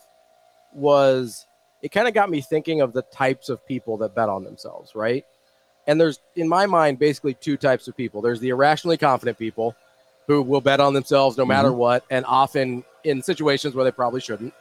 was 0.73 1.45
it 1.81 1.91
kind 1.91 2.07
of 2.07 2.13
got 2.13 2.29
me 2.29 2.41
thinking 2.41 2.81
of 2.81 2.93
the 2.93 3.01
types 3.03 3.49
of 3.49 3.65
people 3.67 3.97
that 3.97 4.15
bet 4.15 4.29
on 4.29 4.43
themselves, 4.43 4.95
right? 4.95 5.25
And 5.85 5.99
there's 5.99 6.19
in 6.35 6.47
my 6.47 6.65
mind 6.65 6.97
basically 6.97 7.33
two 7.33 7.57
types 7.57 7.87
of 7.87 7.97
people. 7.97 8.21
There's 8.21 8.39
the 8.39 8.49
irrationally 8.49 8.97
confident 8.97 9.37
people 9.37 9.75
who 10.27 10.41
will 10.41 10.61
bet 10.61 10.79
on 10.79 10.93
themselves 10.93 11.37
no 11.37 11.45
matter 11.45 11.69
mm-hmm. 11.69 11.77
what, 11.77 12.05
and 12.09 12.25
often 12.25 12.85
in 13.03 13.21
situations 13.21 13.75
where 13.75 13.83
they 13.83 13.91
probably 13.91 14.21
shouldn't. 14.21 14.53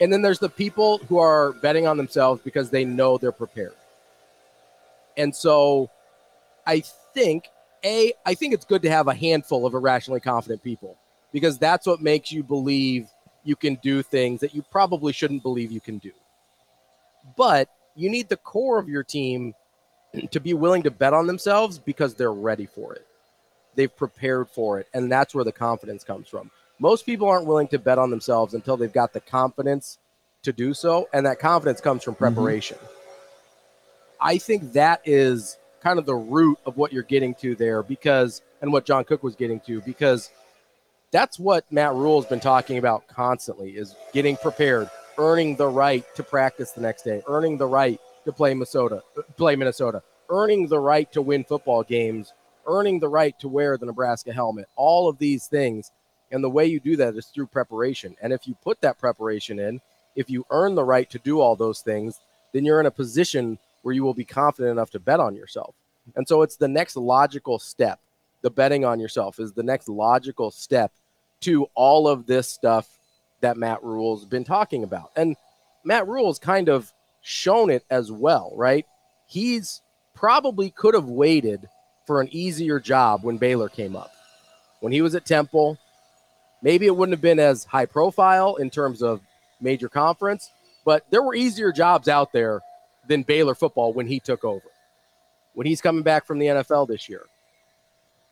And 0.00 0.12
then 0.12 0.22
there's 0.22 0.38
the 0.38 0.48
people 0.48 0.98
who 1.08 1.18
are 1.18 1.52
betting 1.54 1.86
on 1.86 1.96
themselves 1.96 2.40
because 2.42 2.70
they 2.70 2.84
know 2.84 3.18
they're 3.18 3.32
prepared. 3.32 3.74
And 5.16 5.34
so 5.34 5.90
I 6.66 6.80
think 7.14 7.48
a 7.84 8.12
I 8.24 8.34
think 8.34 8.54
it's 8.54 8.64
good 8.64 8.82
to 8.82 8.90
have 8.90 9.08
a 9.08 9.14
handful 9.14 9.66
of 9.66 9.74
irrationally 9.74 10.20
confident 10.20 10.62
people 10.62 10.96
because 11.32 11.58
that's 11.58 11.86
what 11.86 12.00
makes 12.00 12.30
you 12.32 12.42
believe 12.42 13.08
you 13.44 13.56
can 13.56 13.76
do 13.76 14.02
things 14.02 14.40
that 14.40 14.54
you 14.54 14.62
probably 14.62 15.12
shouldn't 15.12 15.42
believe 15.42 15.72
you 15.72 15.80
can 15.80 15.98
do. 15.98 16.12
But 17.36 17.68
you 17.94 18.10
need 18.10 18.28
the 18.28 18.36
core 18.36 18.78
of 18.78 18.88
your 18.88 19.02
team 19.02 19.54
to 20.30 20.40
be 20.40 20.54
willing 20.54 20.82
to 20.84 20.90
bet 20.90 21.12
on 21.12 21.26
themselves 21.26 21.78
because 21.78 22.14
they're 22.14 22.32
ready 22.32 22.66
for 22.66 22.94
it. 22.94 23.06
They've 23.74 23.94
prepared 23.94 24.48
for 24.48 24.78
it 24.78 24.88
and 24.94 25.10
that's 25.10 25.34
where 25.34 25.44
the 25.44 25.52
confidence 25.52 26.04
comes 26.04 26.28
from. 26.28 26.50
Most 26.78 27.06
people 27.06 27.28
aren't 27.28 27.46
willing 27.46 27.68
to 27.68 27.78
bet 27.78 27.98
on 27.98 28.10
themselves 28.10 28.54
until 28.54 28.76
they've 28.76 28.92
got 28.92 29.12
the 29.12 29.20
confidence 29.20 29.98
to 30.42 30.52
do 30.52 30.72
so 30.72 31.08
and 31.12 31.26
that 31.26 31.38
confidence 31.38 31.80
comes 31.80 32.04
from 32.04 32.14
mm-hmm. 32.14 32.24
preparation. 32.34 32.78
I 34.20 34.38
think 34.38 34.72
that 34.72 35.00
is 35.04 35.58
kind 35.80 35.98
of 35.98 36.06
the 36.06 36.14
root 36.14 36.58
of 36.66 36.76
what 36.76 36.92
you're 36.92 37.02
getting 37.02 37.34
to 37.36 37.54
there 37.54 37.82
because, 37.82 38.42
and 38.62 38.72
what 38.72 38.84
John 38.84 39.04
Cook 39.04 39.22
was 39.22 39.36
getting 39.36 39.60
to, 39.60 39.80
because 39.82 40.30
that's 41.10 41.38
what 41.38 41.64
Matt 41.70 41.94
Rhule 41.94 42.20
has 42.20 42.28
been 42.28 42.40
talking 42.40 42.78
about 42.78 43.06
constantly 43.08 43.70
is 43.70 43.94
getting 44.12 44.36
prepared, 44.36 44.90
earning 45.16 45.56
the 45.56 45.68
right 45.68 46.04
to 46.16 46.22
practice 46.22 46.72
the 46.72 46.80
next 46.80 47.02
day, 47.02 47.22
earning 47.28 47.58
the 47.58 47.66
right 47.66 48.00
to 48.24 48.32
play 48.32 48.52
Minnesota, 48.52 49.02
play 49.36 49.56
Minnesota, 49.56 50.02
earning 50.30 50.68
the 50.68 50.78
right 50.78 51.10
to 51.12 51.22
win 51.22 51.44
football 51.44 51.82
games, 51.82 52.32
earning 52.66 53.00
the 53.00 53.08
right 53.08 53.38
to 53.40 53.48
wear 53.48 53.78
the 53.78 53.86
Nebraska 53.86 54.32
helmet, 54.32 54.66
all 54.76 55.08
of 55.08 55.18
these 55.18 55.46
things. 55.46 55.90
And 56.30 56.42
the 56.42 56.50
way 56.50 56.66
you 56.66 56.80
do 56.80 56.96
that 56.96 57.14
is 57.16 57.26
through 57.26 57.46
preparation. 57.46 58.16
And 58.22 58.32
if 58.32 58.46
you 58.46 58.54
put 58.62 58.80
that 58.82 58.98
preparation 58.98 59.58
in, 59.58 59.80
if 60.14 60.28
you 60.28 60.44
earn 60.50 60.74
the 60.74 60.84
right 60.84 61.08
to 61.10 61.18
do 61.18 61.40
all 61.40 61.56
those 61.56 61.80
things, 61.80 62.20
then 62.52 62.64
you're 62.64 62.80
in 62.80 62.86
a 62.86 62.90
position 62.90 63.58
where 63.82 63.94
you 63.94 64.02
will 64.02 64.14
be 64.14 64.24
confident 64.24 64.72
enough 64.72 64.90
to 64.90 65.00
bet 65.00 65.20
on 65.20 65.34
yourself. 65.34 65.74
And 66.16 66.26
so 66.26 66.42
it's 66.42 66.56
the 66.56 66.68
next 66.68 66.96
logical 66.96 67.58
step. 67.58 68.00
The 68.42 68.50
betting 68.50 68.84
on 68.84 69.00
yourself 69.00 69.38
is 69.40 69.52
the 69.52 69.62
next 69.62 69.88
logical 69.88 70.50
step 70.50 70.92
to 71.40 71.66
all 71.74 72.08
of 72.08 72.26
this 72.26 72.48
stuff 72.48 72.98
that 73.40 73.56
Matt 73.56 73.82
Rhule's 73.82 74.24
been 74.24 74.44
talking 74.44 74.82
about. 74.82 75.10
And 75.16 75.36
Matt 75.84 76.06
Rhule's 76.06 76.38
kind 76.38 76.68
of 76.68 76.92
shown 77.20 77.70
it 77.70 77.84
as 77.90 78.10
well, 78.10 78.52
right? 78.56 78.86
He's 79.26 79.82
probably 80.14 80.70
could 80.70 80.94
have 80.94 81.08
waited 81.08 81.68
for 82.06 82.20
an 82.20 82.28
easier 82.32 82.80
job 82.80 83.22
when 83.22 83.36
Baylor 83.36 83.68
came 83.68 83.94
up. 83.94 84.12
When 84.80 84.92
he 84.92 85.02
was 85.02 85.14
at 85.14 85.26
Temple, 85.26 85.78
maybe 86.62 86.86
it 86.86 86.96
wouldn't 86.96 87.14
have 87.14 87.22
been 87.22 87.38
as 87.38 87.64
high 87.64 87.86
profile 87.86 88.56
in 88.56 88.70
terms 88.70 89.02
of 89.02 89.20
major 89.60 89.88
conference, 89.88 90.50
but 90.84 91.04
there 91.10 91.22
were 91.22 91.34
easier 91.34 91.72
jobs 91.72 92.08
out 92.08 92.32
there 92.32 92.60
than 93.08 93.22
Baylor 93.22 93.54
football 93.54 93.92
when 93.92 94.06
he 94.06 94.20
took 94.20 94.44
over. 94.44 94.70
When 95.54 95.66
he's 95.66 95.80
coming 95.80 96.02
back 96.02 96.26
from 96.26 96.38
the 96.38 96.46
NFL 96.46 96.88
this 96.88 97.08
year, 97.08 97.22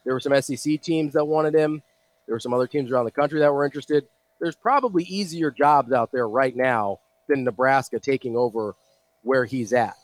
there 0.05 0.15
were 0.15 0.21
some 0.21 0.41
SEC 0.41 0.81
teams 0.81 1.15
that 1.15 1.25
wanted 1.25 1.55
him. 1.55 1.83
There 2.27 2.35
were 2.35 2.41
some 2.41 2.55
other 2.55 2.67
teams 2.67 2.91
around 2.91 3.07
the 3.07 3.11
country 3.11 3.41
that 3.41 3.53
were 3.53 3.65
interested. 3.65 4.07
There's 4.41 4.55
probably 4.55 5.05
easier 5.05 5.51
jobs 5.51 5.93
out 5.93 6.13
there 6.13 6.29
right 6.29 6.55
now 6.55 7.01
than 7.29 7.45
Nebraska 7.45 7.99
taking 7.99 8.37
over 8.37 8.77
where 9.23 9.45
he's 9.45 9.73
at. 9.73 9.97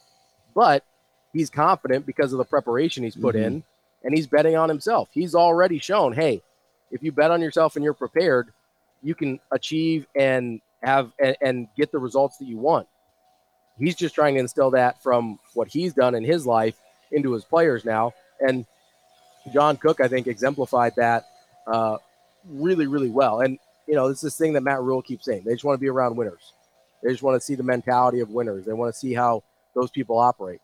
But 0.55 0.85
he's 1.33 1.51
confident 1.51 2.07
because 2.07 2.33
of 2.33 2.39
the 2.39 2.45
preparation 2.45 3.05
he's 3.05 3.17
put 3.17 3.37
mm-hmm. 3.37 3.45
in 3.45 3.65
and 4.03 4.15
he's 4.15 4.27
betting 4.27 4.57
on 4.57 4.69
himself. 4.69 5.09
He's 5.13 5.35
already 5.35 5.79
shown, 5.79 6.13
hey, 6.13 6.43
if 6.93 7.03
you 7.03 7.11
bet 7.11 7.31
on 7.31 7.41
yourself 7.41 7.75
and 7.77 7.85
you're 7.85 7.95
prepared, 7.95 8.53
you 9.03 9.15
can 9.15 9.41
achieve 9.51 10.07
and 10.15 10.61
have 10.83 11.11
and, 11.19 11.37
and 11.41 11.69
get 11.77 11.91
the 11.91 11.99
results 11.99 12.37
that 12.39 12.45
you 12.45 12.59
want. 12.59 12.87
He's 13.79 13.97
just 13.97 14.15
trying 14.15 14.35
to 14.35 14.41
instill 14.41 14.71
that 14.73 15.03
from 15.03 15.39
what 15.55 15.69
he's 15.69 15.95
done 15.95 16.15
in 16.15 16.23
his 16.23 16.47
life 16.47 16.77
into 17.11 17.33
his 17.33 17.45
players 17.45 17.85
now. 17.85 18.13
And 18.41 18.67
John 19.53 19.77
Cook, 19.77 20.01
I 20.01 20.09
think, 20.09 20.27
exemplified 20.27 20.95
that 20.97 21.25
uh, 21.67 21.97
really, 22.49 22.87
really 22.87 23.09
well. 23.09 23.41
And, 23.41 23.59
you 23.87 23.95
know, 23.95 24.07
is 24.07 24.21
this 24.21 24.37
thing 24.37 24.53
that 24.53 24.63
Matt 24.63 24.83
Rhule 24.83 25.03
keeps 25.03 25.25
saying. 25.25 25.43
They 25.45 25.53
just 25.53 25.65
want 25.65 25.77
to 25.77 25.81
be 25.81 25.89
around 25.89 26.17
winners. 26.17 26.53
They 27.03 27.11
just 27.11 27.23
want 27.23 27.41
to 27.41 27.45
see 27.45 27.55
the 27.55 27.63
mentality 27.63 28.21
of 28.21 28.31
winners. 28.31 28.65
They 28.65 28.73
want 28.73 28.93
to 28.93 28.99
see 28.99 29.15
how 29.15 29.43
those 29.75 29.91
people 29.91 30.19
operate. 30.19 30.61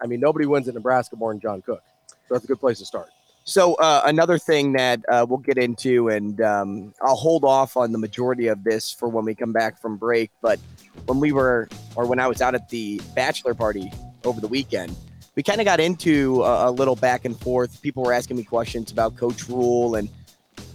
I 0.00 0.06
mean, 0.06 0.20
nobody 0.20 0.46
wins 0.46 0.68
at 0.68 0.74
Nebraska 0.74 1.16
more 1.16 1.32
than 1.32 1.40
John 1.40 1.62
Cook. 1.62 1.82
So 2.06 2.16
that's 2.34 2.44
a 2.44 2.48
good 2.48 2.60
place 2.60 2.78
to 2.78 2.86
start. 2.86 3.08
So 3.44 3.74
uh, 3.74 4.02
another 4.04 4.38
thing 4.38 4.72
that 4.74 5.00
uh, 5.08 5.26
we'll 5.28 5.38
get 5.38 5.58
into, 5.58 6.08
and 6.08 6.40
um, 6.40 6.94
I'll 7.02 7.16
hold 7.16 7.44
off 7.44 7.76
on 7.76 7.90
the 7.90 7.98
majority 7.98 8.46
of 8.46 8.62
this 8.62 8.92
for 8.92 9.08
when 9.08 9.24
we 9.24 9.34
come 9.34 9.52
back 9.52 9.80
from 9.80 9.96
break. 9.96 10.30
But 10.40 10.60
when 11.06 11.18
we 11.18 11.32
were, 11.32 11.68
or 11.96 12.06
when 12.06 12.20
I 12.20 12.28
was 12.28 12.40
out 12.40 12.54
at 12.54 12.68
the 12.68 13.00
bachelor 13.16 13.54
party 13.54 13.90
over 14.24 14.40
the 14.40 14.46
weekend, 14.46 14.94
we 15.34 15.42
kind 15.42 15.60
of 15.60 15.64
got 15.64 15.80
into 15.80 16.42
a, 16.44 16.68
a 16.68 16.70
little 16.70 16.94
back 16.94 17.24
and 17.24 17.36
forth. 17.36 17.82
People 17.82 18.04
were 18.04 18.12
asking 18.12 18.36
me 18.36 18.44
questions 18.44 18.92
about 18.92 19.16
Coach 19.16 19.48
Rhule, 19.48 19.96
and 19.96 20.08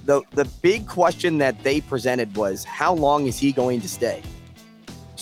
the 0.06 0.21
the 0.32 0.45
big 0.62 0.88
question 0.88 1.38
that 1.38 1.63
they 1.63 1.80
presented 1.80 2.36
was, 2.36 2.65
how 2.65 2.93
long 2.93 3.27
is 3.27 3.39
he 3.39 3.53
going 3.53 3.80
to 3.80 3.88
stay? 3.88 4.21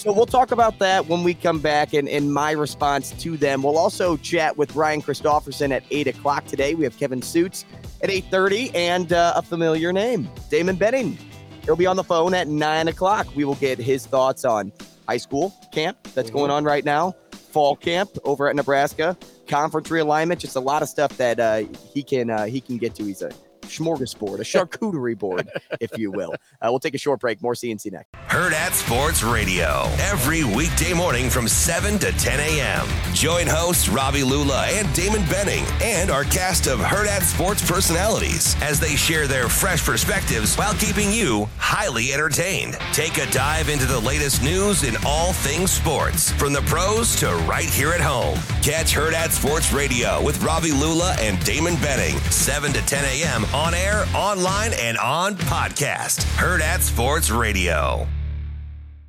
So 0.06 0.13
we'll 0.13 0.28
talk 0.28 0.52
about 0.52 0.78
that 0.78 1.08
when 1.08 1.24
we 1.24 1.34
come 1.34 1.58
back 1.58 1.96
and, 1.96 2.08
and 2.08 2.32
my 2.32 2.52
response 2.52 3.10
to 3.24 3.38
them. 3.38 3.63
We'll 3.63 3.80
also 3.80 4.18
chat 4.18 4.56
with 4.56 4.76
Ryan 4.76 5.02
Christofferson 5.02 5.72
at 5.72 5.82
8 5.89 6.06
o'clock 6.06 6.46
today. 6.46 6.76
We 6.76 6.84
have 6.84 6.96
Kevin 6.96 7.24
Suits 7.24 7.65
at 8.04 8.12
8.30 8.12 8.76
and 8.76 9.12
uh, 9.12 9.34
a 9.36 9.41
familiar 9.41 9.91
name, 9.91 10.30
Damon 10.52 10.76
Benning. 10.76 11.18
He'll 11.63 11.76
be 11.76 11.88
on 11.88 11.96
the 11.96 12.04
phone 12.04 12.36
at 12.36 12.48
9 12.48 12.88
o'clock. 12.88 13.26
We 13.36 13.46
will 13.46 13.56
get 13.56 13.80
his 13.80 14.06
thoughts 14.06 14.46
on 14.46 14.72
high 15.10 15.18
school 15.18 15.56
camp 15.72 15.98
that's 16.13 16.30
going 16.30 16.52
on 16.52 16.65
right 16.65 16.86
now, 16.86 17.15
fall 17.32 17.76
camp 17.76 18.12
over 18.26 18.48
at 18.48 18.56
Nebraska, 18.56 19.18
conference 19.48 19.89
realignment, 19.89 20.38
just 20.38 20.56
a 20.56 20.60
lot 20.60 20.84
of 20.84 20.88
stuff 20.88 21.18
that 21.18 21.39
uh, 21.39 21.63
he 21.91 22.04
can 22.04 22.30
uh, 22.30 22.46
he 22.46 22.62
can 22.62 22.78
get 22.78 22.94
to. 22.94 23.04
He's 23.06 23.24
a 23.24 23.32
smorgasbord, 23.67 24.39
a 24.39 24.43
charcuterie 24.43 25.17
board, 25.17 25.49
if 25.80 25.97
you 25.97 26.12
will. 26.12 26.34
Uh, 26.62 26.67
we'll 26.69 26.80
take 26.80 26.95
a 26.95 26.97
short 26.97 27.19
break. 27.19 27.41
More 27.41 27.54
CNC 27.54 27.91
next. 27.91 28.12
Hurrdat 28.30 28.71
Sports 28.71 29.23
Radio, 29.23 29.88
every 29.99 30.43
weekday 30.43 30.93
morning 30.93 31.30
from 31.30 31.47
7 31.47 31.99
to 31.99 32.12
10 32.13 32.39
a.m. 32.39 32.88
Join 33.13 33.45
hosts 33.45 33.89
Ravi 33.89 34.23
Lulla 34.23 34.65
and 34.67 34.91
Damon 34.95 35.21
Benning 35.30 35.65
and 35.84 36.10
our 36.10 36.23
cast 36.23 36.67
of 36.67 36.80
Hurrdat 36.80 37.21
Sports 37.21 37.69
personalities 37.69 38.56
as 38.62 38.80
they 38.80 38.95
share 38.95 39.28
their 39.28 39.49
fresh 39.49 39.86
perspectives 39.86 40.56
while 40.56 40.73
keeping 40.75 41.12
you 41.12 41.47
highly 41.58 42.13
entertained. 42.13 42.78
Take 42.93 43.17
a 43.17 43.30
dive 43.32 43.69
into 43.69 43.86
the 43.86 43.99
latest 43.99 44.41
news 44.41 44.84
in 44.84 44.95
all 45.06 45.34
things 45.34 45.71
sports, 45.71 46.32
from 46.32 46.54
the 46.54 46.62
pros 46.62 47.15
to 47.17 47.34
right 47.47 47.69
here 47.69 47.91
at 47.91 48.01
home. 48.01 48.39
Catch 48.63 48.95
Hurrdat 48.95 49.32
Sports 49.32 49.71
Radio 49.73 50.23
with 50.23 50.41
Ravi 50.43 50.71
Lulla 50.71 51.15
and 51.19 51.43
Damon 51.45 51.75
Benning, 51.75 52.17
7 52.32 52.71
to 52.73 52.82
10 52.86 53.04
a.m. 53.06 53.45
on 53.56 53.74
air, 53.74 54.06
online, 54.13 54.74
and 54.74 54.98
on 54.98 55.36
podcast. 55.36 56.26
Hurrdat 56.36 56.82
Sports 56.82 57.30
Radio. 57.32 58.06